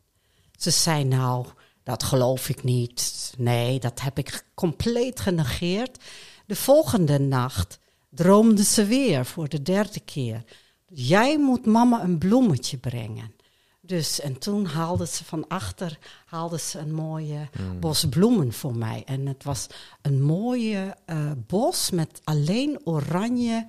[0.57, 1.45] Ze zei, nou,
[1.83, 3.33] dat geloof ik niet.
[3.37, 6.03] Nee, dat heb ik compleet genegeerd.
[6.45, 7.79] De volgende nacht
[8.09, 10.43] droomde ze weer voor de derde keer.
[10.87, 13.33] Jij moet mama een bloemetje brengen.
[13.81, 19.03] Dus, en toen haalde ze van achter haalde ze een mooie bos bloemen voor mij.
[19.05, 19.67] En het was
[20.01, 23.65] een mooie eh, bos met alleen oranje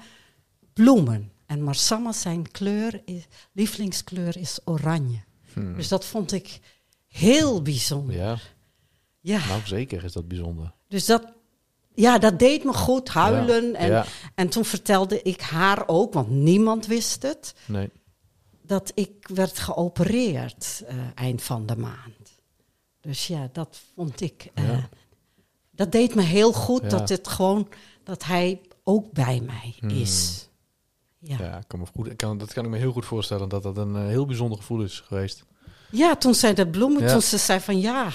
[0.72, 1.32] bloemen.
[1.46, 5.22] En Marsama zijn kleur, is, lievelingskleur is oranje.
[5.54, 6.60] Dus dat vond ik
[7.12, 8.14] heel bijzonder.
[8.16, 8.38] Ja,
[9.20, 10.72] Ja, nou zeker is dat bijzonder.
[10.88, 11.32] dus dat,
[11.94, 13.70] ja, dat deed me goed, huilen.
[13.70, 14.04] Ja, En, ja.
[14.34, 17.90] en toen vertelde ik haar ook, want niemand wist het, Nee.
[18.62, 22.40] dat ik werd geopereerd eh, eind van de maand.
[23.00, 24.88] Dus ja, dat vond ik, eh, Ja.
[25.70, 27.68] dat deed me heel goed, dat het gewoon,
[28.04, 29.90] dat hij ook bij mij Hmm.
[29.90, 30.48] is.
[31.18, 31.58] Ja.
[31.58, 33.76] Ik kan me goed, ik kan, dat kan ik me heel goed voorstellen dat dat
[33.76, 35.44] een eh, heel bijzonder gevoel is geweest.
[35.92, 38.10] Ja, toen zei de bloemen, toen ze zei van ja.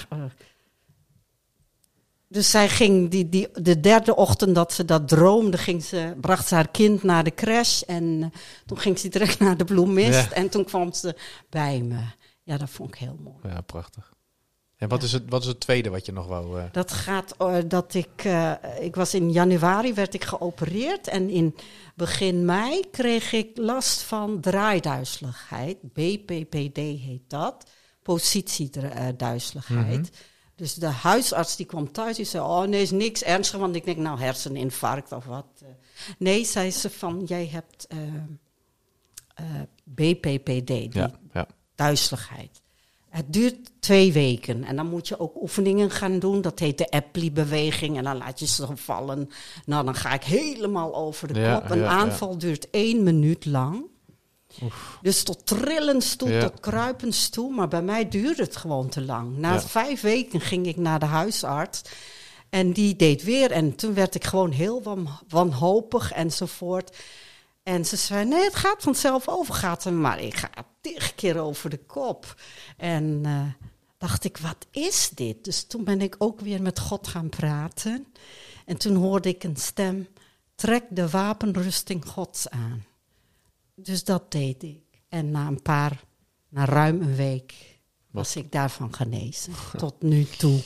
[2.28, 6.48] dus zij ging die, die, de derde ochtend dat ze dat droomde, ging ze, bracht
[6.48, 7.82] ze haar kind naar de crash.
[7.82, 10.30] En eh, toen ging ze direct naar de bloemist.
[10.30, 10.32] Ja.
[10.32, 11.16] En toen kwam ze
[11.48, 12.00] bij me.
[12.42, 13.54] Ja, dat vond ik heel mooi.
[13.54, 14.12] Ja, prachtig.
[14.78, 16.60] En wat, is, het, wat is het tweede wat je nog wou...
[16.60, 21.30] eh, Dat gaat eh, dat ik, eh, ik was in januari werd ik geopereerd en
[21.30, 21.56] in
[21.94, 25.76] begin mei kreeg ik last van draaiduizeligheid.
[25.82, 27.70] BPPD heet dat,
[28.02, 30.10] positieduizeligheid.
[30.54, 33.84] Dus de huisarts die kwam thuis, die zei, oh nee, is niks ernstig, want ik
[33.84, 35.46] denk, nou herseninfarct of wat.
[36.18, 37.86] Nee, zei ze van, jij hebt
[39.84, 41.46] BPPD, die ja, ja.
[41.74, 42.60] duizeligheid.
[43.08, 46.40] Het duurt twee weken en dan moet je ook oefeningen gaan doen.
[46.40, 49.30] Dat heet de Epley-beweging en dan laat je ze vallen.
[49.66, 51.70] Nou, dan ga ik helemaal over de Ja, kop.
[51.70, 51.90] Een ja, ja.
[51.90, 53.82] aanval duurt één minuut lang.
[55.02, 57.54] Dus tot trillens toe, tot kruipens toe.
[57.54, 59.36] Maar bij mij duurde het gewoon te lang.
[59.36, 61.82] Na vijf weken ging ik naar de huisarts.
[62.50, 63.50] En die deed weer.
[63.50, 66.96] En toen werd ik gewoon heel wan- wanhopig enzovoort.
[67.68, 69.54] En ze zei, nee, het gaat vanzelf over.
[69.54, 70.50] Gaat er maar ik ga
[70.80, 72.40] tig keer over de kop.
[72.76, 73.66] En eh,
[73.98, 75.44] dacht ik, wat is dit?
[75.44, 78.06] Dus toen ben ik ook weer met God gaan praten.
[78.66, 80.08] En toen hoorde ik een stem,
[80.54, 82.84] trek de wapenrusting Gods aan.
[83.74, 84.82] Dus dat deed ik.
[85.08, 86.04] En na een paar,
[86.48, 87.54] na ruim een week,
[88.10, 89.52] was ik daarvan genezen.
[89.76, 90.60] Tot nu toe.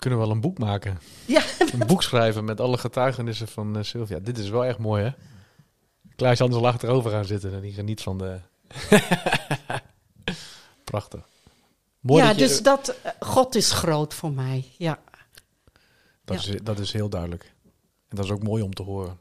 [0.00, 0.98] Kunnen we wel een boek maken?
[1.26, 1.42] Ja,
[1.72, 4.18] Een boek schrijven met alle getuigenissen van eh, Sylvia.
[4.18, 5.10] Dit is wel echt mooi, hè?
[6.16, 8.40] Klaas Anders zal achterover gaan zitten en die geniet van de...
[10.84, 11.28] Prachtig.
[12.00, 14.64] Mooi ja dat je- dus dat, eh, God is groot voor mij.
[14.78, 14.98] Ja.
[16.24, 16.52] Dat, Ja.
[16.54, 17.44] is, dat is heel duidelijk.
[18.08, 19.18] En dat is ook mooi om te horen.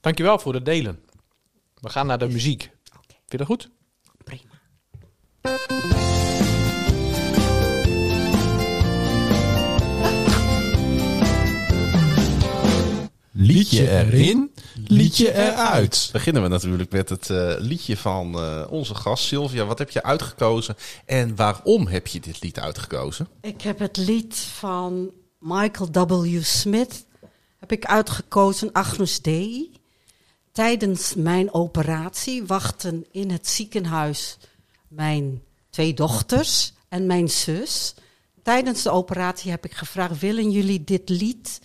[0.00, 1.02] Dankjewel voor het delen.
[1.74, 2.62] We gaan naar de muziek.
[2.62, 3.70] Vind je dat goed?
[4.24, 4.52] prima.
[13.46, 14.52] Liedje erin,
[14.86, 16.08] liedje eruit.
[16.12, 19.64] Beginnen we natuurlijk met het eh, liedje van eh, onze gast Sylvia.
[19.64, 23.28] Wat heb je uitgekozen en waarom heb je dit lied uitgekozen?
[23.40, 26.42] Ik heb het lied van Michael W.
[26.42, 27.06] Smith
[27.58, 29.70] heb ik uitgekozen, Agnus Dei.
[30.52, 34.36] Tijdens mijn operatie wachten in het ziekenhuis
[34.88, 37.94] mijn twee dochters en mijn zus.
[38.42, 41.60] Tijdens de operatie heb ik gevraagd: willen jullie dit lied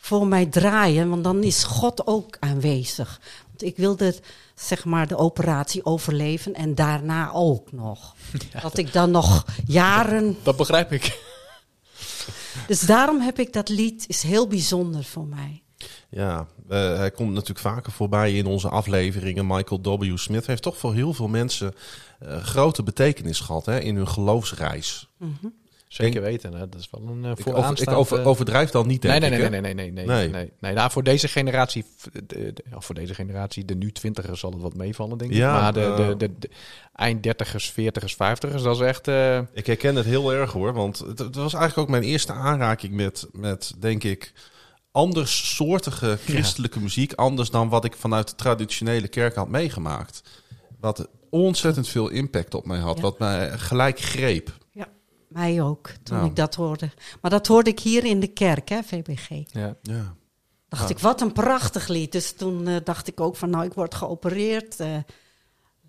[0.00, 1.08] voor mij draaien?
[1.08, 3.20] Want dan is God ook aanwezig.
[3.46, 4.14] Want ik wilde
[4.54, 8.14] zeg maar de operatie overleven en daarna ook nog.
[8.62, 11.20] dat ik dan nog jaren Dat begrijp ik.
[12.68, 15.62] dus daarom heb ik dat lied, is heel bijzonder voor mij.
[16.10, 19.46] Ja, eh, hij komt natuurlijk vaker voorbij in onze afleveringen.
[19.46, 20.16] Michael W.
[20.16, 21.74] Smith heeft toch voor heel veel mensen
[22.18, 25.08] eh, grote betekenis gehad hè, in hun geloofsreis.
[25.92, 26.52] Zeker weten.
[26.54, 26.68] Hè?
[26.68, 29.30] Dat is wel een uh, Ik, over, ik over, eh, overdrijf dan niet, denk Nee,
[29.30, 29.50] nee, ik.
[29.50, 30.28] nee, nee, nee, nee, nee, Nee.
[30.28, 30.72] nee, nee.
[30.72, 31.84] Nou, voor deze generatie,
[32.26, 35.36] de, voor deze generatie, de nu twintigers zal het wat meevallen, denk ik.
[35.36, 35.96] Ja, maar de, eh.
[35.96, 36.50] de, de, de
[36.94, 39.08] eind dertigers, veertigers, vijftigers, dat is echt...
[39.08, 42.32] eh, Ik herken het heel erg hoor, want het, het was eigenlijk ook mijn eerste
[42.32, 44.32] aanraking met, met denk ik,
[44.92, 47.12] andersoortige christelijke muziek.
[47.12, 50.22] Anders dan wat ik vanuit de traditionele kerk had meegemaakt.
[50.80, 53.02] Wat ontzettend veel impact op mij had, Ja.
[53.02, 54.58] wat mij gelijk greep.
[55.30, 56.28] Mij ook, toen Nou.
[56.28, 56.90] ik dat hoorde.
[57.20, 59.28] Maar dat hoorde ik hier in de kerk, hè, VBG.
[59.52, 59.76] ja.
[59.82, 60.14] Ja.
[60.68, 60.90] Dacht Ah.
[60.90, 62.12] ik, wat een prachtig lied.
[62.12, 64.80] Dus toen eh, dacht ik ook van, nou, ik word geopereerd.
[64.80, 64.96] eh,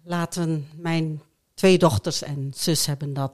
[0.04, 1.22] laten mijn
[1.54, 3.32] twee dochters en zus hebben dat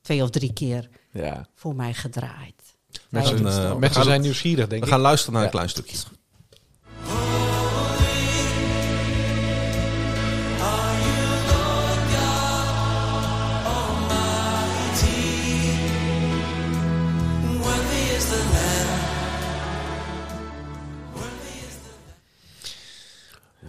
[0.00, 1.46] twee of drie keer ja.
[1.54, 2.54] voor mij gedraaid.
[3.10, 4.92] Mensen, eh, we mensen zijn nieuwsgierig, denk We ik.
[4.92, 5.48] gaan luisteren naar Ja.
[5.48, 5.96] een klein stukje.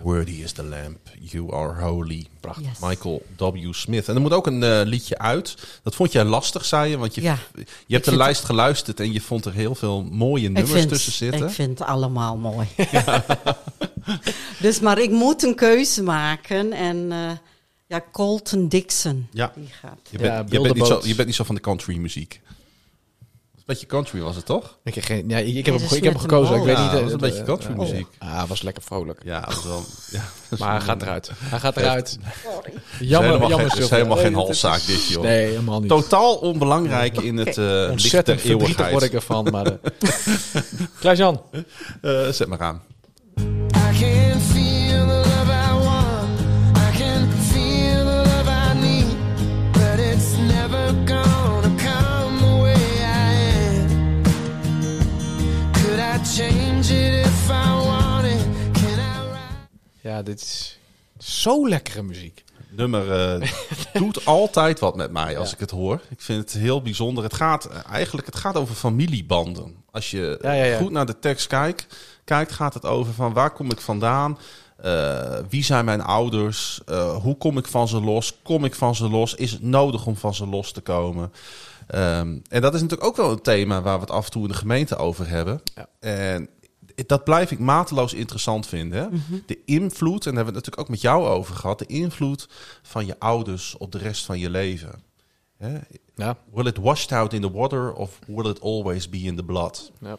[0.07, 2.27] Worthy is the lamp, you are holy.
[2.39, 2.65] Prachtig.
[2.65, 2.79] Yes.
[2.79, 3.73] Michael W.
[3.73, 4.07] Smith.
[4.07, 5.55] En er moet ook een eh, liedje uit.
[5.83, 6.97] Dat vond jij lastig, zei je?
[6.97, 7.37] Want je, Ja.
[7.87, 11.11] je hebt de lijst geluisterd en je vond er heel veel mooie nummers vind, tussen
[11.11, 11.47] zitten.
[11.47, 12.67] Ik vind het allemaal mooi.
[14.61, 16.73] dus, maar ik moet een keuze maken.
[16.73, 17.31] En eh,
[17.87, 19.51] ja, Colton Dixon, Ja.
[19.55, 19.99] die gaat.
[20.09, 22.41] Je Ja, bent, je, bent niet zo, je bent niet zo van de country muziek.
[23.67, 24.77] Een beetje country was het toch?
[24.83, 26.55] Ik, heb geen, ja, ik, ik heb, hem, ik heb hem gekozen.
[26.55, 26.85] Ik weet niet.
[26.85, 28.07] Ja, eh, dat is een beetje country eh, muziek.
[28.17, 29.21] Ah, was lekker vrolijk.
[29.23, 29.83] Ja, wel.
[30.11, 31.31] Ja, dat is Maar hij gaat eruit.
[31.37, 32.17] Hij gaat eruit.
[32.21, 35.23] Het is Jammer, helemaal, jammer geen, het is helemaal geen halszaak dit, joh.
[35.23, 35.89] Nee, helemaal niet.
[35.89, 38.91] Totaal onbelangrijk in het eh licht der Ontzettend verdrietig eeuwigheid.
[38.91, 39.47] word ik ervan.
[39.51, 39.73] Maar, eh
[40.99, 41.41] Klaas-Jan.
[42.01, 42.81] Eh, zet maar aan.
[60.07, 60.79] Ja, dit is
[61.17, 62.43] zo lekkere muziek.
[62.69, 63.51] Nummer eh,
[64.01, 65.53] doet altijd wat met mij als Ja.
[65.53, 66.01] ik het hoor.
[66.09, 67.23] Ik vind het heel bijzonder.
[67.23, 69.75] Het gaat eh, eigenlijk het gaat over familiebanden.
[69.91, 70.77] Als je Ja, ja, ja.
[70.77, 71.87] goed naar de tekst kijkt,
[72.23, 74.37] kijkt, gaat het over van waar kom ik vandaan?
[74.77, 76.81] Eh, wie zijn mijn ouders?
[77.21, 78.37] Hoe kom ik van ze los?
[78.43, 79.33] Kom ik van ze los?
[79.35, 81.31] Is het nodig om van ze los te komen?
[81.87, 84.41] Ehm, en dat is natuurlijk ook wel een thema waar we het af en toe
[84.41, 85.61] in de gemeente over hebben.
[85.75, 85.87] Ja.
[85.99, 86.49] En
[87.05, 89.01] dat blijf ik mateloos interessant vinden.
[89.01, 89.07] Hè?
[89.45, 92.49] De invloed, en daar hebben we het natuurlijk ook met jou over gehad, de invloed
[92.81, 95.03] van je ouders op de rest van je leven.
[95.57, 95.77] Hè?
[96.15, 96.37] Ja.
[96.53, 99.91] Will it washed out in the water of will it always be in the blood?
[99.99, 100.17] ja.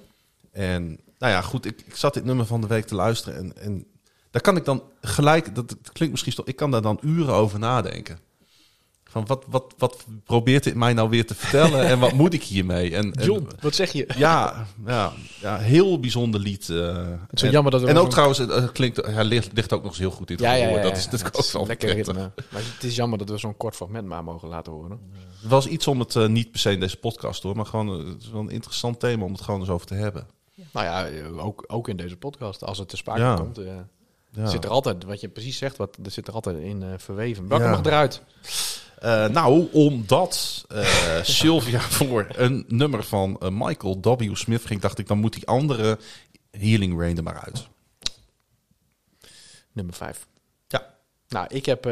[0.52, 3.56] En nou ja, goed, ik, ik zat dit nummer van de week te luisteren en,
[3.62, 3.86] en
[4.30, 7.58] Daar kan ik dan gelijk, dat klinkt misschien toch, ik kan daar dan uren over
[7.58, 8.18] nadenken.
[9.10, 12.42] Van wat, wat, wat probeert dit mij nou weer te vertellen en wat moet ik
[12.42, 12.94] hiermee?
[12.96, 14.08] En, en- John, wat zeg je?
[14.16, 16.68] ja, ja, ja, heel bijzonder lied.
[16.68, 17.06] eh.
[17.30, 19.90] Het en, jammer dat en ook trouwens, het, het klinkt, hij ligt, ligt ook nog
[19.90, 20.82] eens heel goed in het Ja, ja.
[20.82, 22.32] Dat is, dat is ook wel lekker ritme.
[22.50, 25.00] Maar het is jammer dat we zo'n kort fragment maar mogen laten horen.
[25.40, 28.00] Het was iets om het eh, niet per se in deze podcast hoor, maar gewoon
[28.00, 30.26] eh, het is wel een interessant thema om het gewoon eens over te hebben.
[30.72, 33.58] Nou ja, eh, ook, ook in deze podcast, als het te sprake komt.
[33.58, 33.64] eh.
[34.44, 37.48] Zit er altijd, wat je precies zegt, wat, er zit er altijd in eh, verweven.
[37.48, 38.22] Welke mag eruit?
[38.98, 44.34] Eh, nou, omdat eh, Sylvia voor een nummer van eh, Michael W.
[44.36, 45.98] Smith ging, dacht ik, dan moet die andere
[46.50, 47.68] Healing Rain er maar uit.
[49.72, 50.26] Nummer 5.
[50.66, 50.94] Ja.
[51.28, 51.86] Nou, ik heb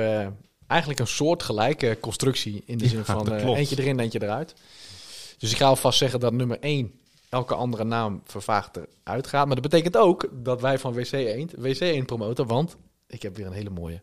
[0.66, 4.54] eigenlijk een soortgelijke constructie in de Ja, zin van eentje erin, eentje eruit.
[5.38, 9.46] Dus ik ga alvast zeggen dat nummer 1 elke andere naam vervaagd eruit gaat.
[9.46, 12.76] Maar dat betekent ook dat wij van WC Eend WC Eend promoten, want
[13.06, 14.00] ik heb weer een hele mooie.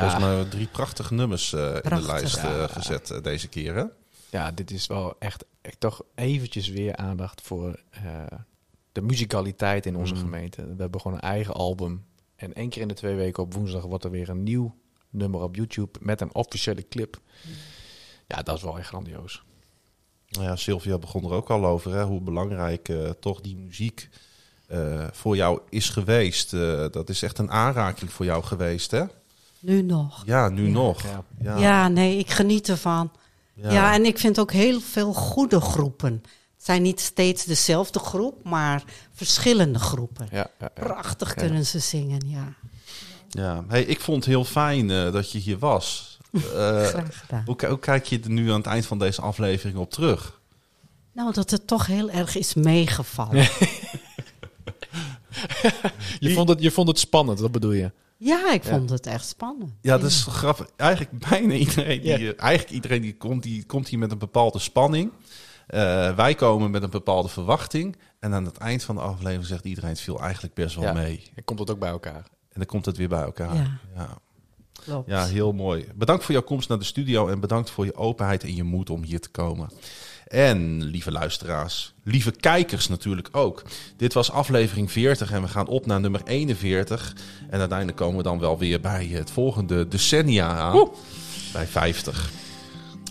[0.00, 3.74] Volgens mij drie prachtige nummers eh, in de lijst eh, gezet eh, deze keer.
[3.74, 3.84] Hè?
[4.30, 7.80] Ja, dit is wel echt, echt toch eventjes weer aandacht voor
[8.92, 10.20] de muzikaliteit in onze Mm.
[10.20, 10.62] gemeente.
[10.62, 12.04] We hebben gewoon een eigen album.
[12.36, 14.74] En één keer in de twee weken op woensdag wordt er weer een nieuw
[15.10, 17.20] nummer op YouTube met een officiële clip.
[18.26, 19.42] Ja, dat is wel echt grandioos.
[20.28, 24.08] Nou ja, Sylvia begon er ook al over, hè, hoe belangrijk toch die muziek
[25.10, 26.50] voor jou is geweest.
[26.92, 29.04] Dat is echt een aanraking voor jou geweest, hè?
[29.66, 30.22] Nu nog.
[30.26, 30.72] Ja, nu Ja.
[30.72, 31.02] nog.
[31.40, 31.56] Ja.
[31.56, 33.10] Ja, nee, ik geniet ervan.
[33.54, 33.70] ja.
[33.72, 33.94] Ja.
[33.94, 36.12] en ik vind ook heel veel goede groepen.
[36.56, 40.28] Het zijn niet steeds dezelfde groep, maar verschillende groepen.
[40.30, 40.68] Ja, ja, ja.
[40.84, 41.34] Prachtig Ja.
[41.34, 42.52] kunnen ze zingen, ja.
[43.28, 43.64] Ja.
[43.68, 46.14] Hey, ik vond het heel fijn eh, dat je hier was.
[46.32, 46.42] Eh,
[46.82, 47.42] Graag gedaan.
[47.46, 50.40] hoe, ki- hoe kijk je er nu aan het eind van deze aflevering op terug?
[51.12, 53.48] Nou, dat het toch heel erg is meegevallen.
[56.18, 57.90] Je, vond het, je vond het spannend, dat bedoel je?
[58.18, 59.72] Ja, ik vond het echt spannend.
[59.80, 60.66] Ja, dat is grappig.
[60.76, 62.16] Eigenlijk bijna iedereen die, Ja.
[62.16, 65.10] hier- eigenlijk iedereen die komt, die komt hier met een bepaalde spanning.
[65.66, 67.96] Eh, wij komen met een bepaalde verwachting.
[68.20, 70.92] En aan het eind van de aflevering zegt iedereen het viel eigenlijk best wel Ja.
[70.92, 71.22] mee.
[71.34, 72.14] En komt het ook bij elkaar?
[72.48, 73.54] En dan komt het weer bij elkaar.
[73.54, 73.78] Ja.
[73.94, 74.08] Ja.
[74.84, 75.08] Klopt.
[75.08, 75.86] Ja, heel mooi.
[75.94, 78.90] Bedankt voor jouw komst naar de studio en bedankt voor je openheid en je moed
[78.90, 79.70] om hier te komen.
[80.26, 83.62] En lieve luisteraars, lieve kijkers natuurlijk ook.
[83.96, 87.16] Dit was aflevering 40 en we gaan op naar nummer 41.
[87.50, 90.90] En uiteindelijk komen we dan wel weer bij het volgende decennia aan.
[91.52, 92.30] Bij 50.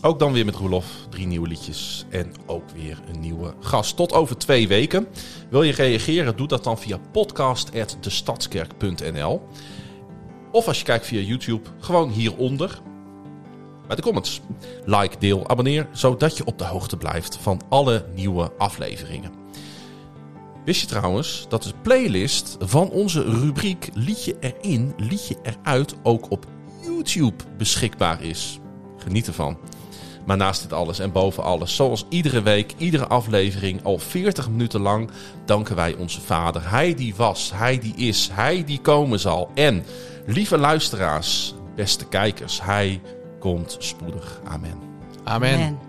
[0.01, 3.95] Ook dan weer met Roelof, drie nieuwe liedjes en ook weer een nieuwe gast.
[3.95, 5.07] Tot over twee weken.
[5.49, 6.37] Wil je reageren?
[6.37, 9.41] Doe dat dan via podcast.destadskerk.nl
[10.51, 12.81] Of als je kijkt via YouTube, gewoon hieronder
[13.87, 14.41] bij de comments.
[14.85, 19.31] Like, deel, abonneer, zodat je op de hoogte blijft van alle nieuwe afleveringen.
[20.65, 26.45] Wist je trouwens dat de playlist van onze rubriek Liedje erin, Liedje eruit ook op
[26.81, 28.59] YouTube beschikbaar is?
[28.97, 29.57] Geniet ervan.
[30.25, 34.81] Maar naast dit alles en boven alles, zoals iedere week, iedere aflevering, al 40 minuten
[34.81, 35.09] lang,
[35.45, 36.69] danken wij onze Vader.
[36.69, 39.49] Hij die was, hij die is, hij die komen zal.
[39.53, 39.83] En,
[40.25, 43.01] lieve luisteraars, beste kijkers, hij
[43.45, 44.41] komt spoedig.
[44.43, 44.79] Amen.
[45.23, 45.53] Amen.
[45.53, 45.79] Amen.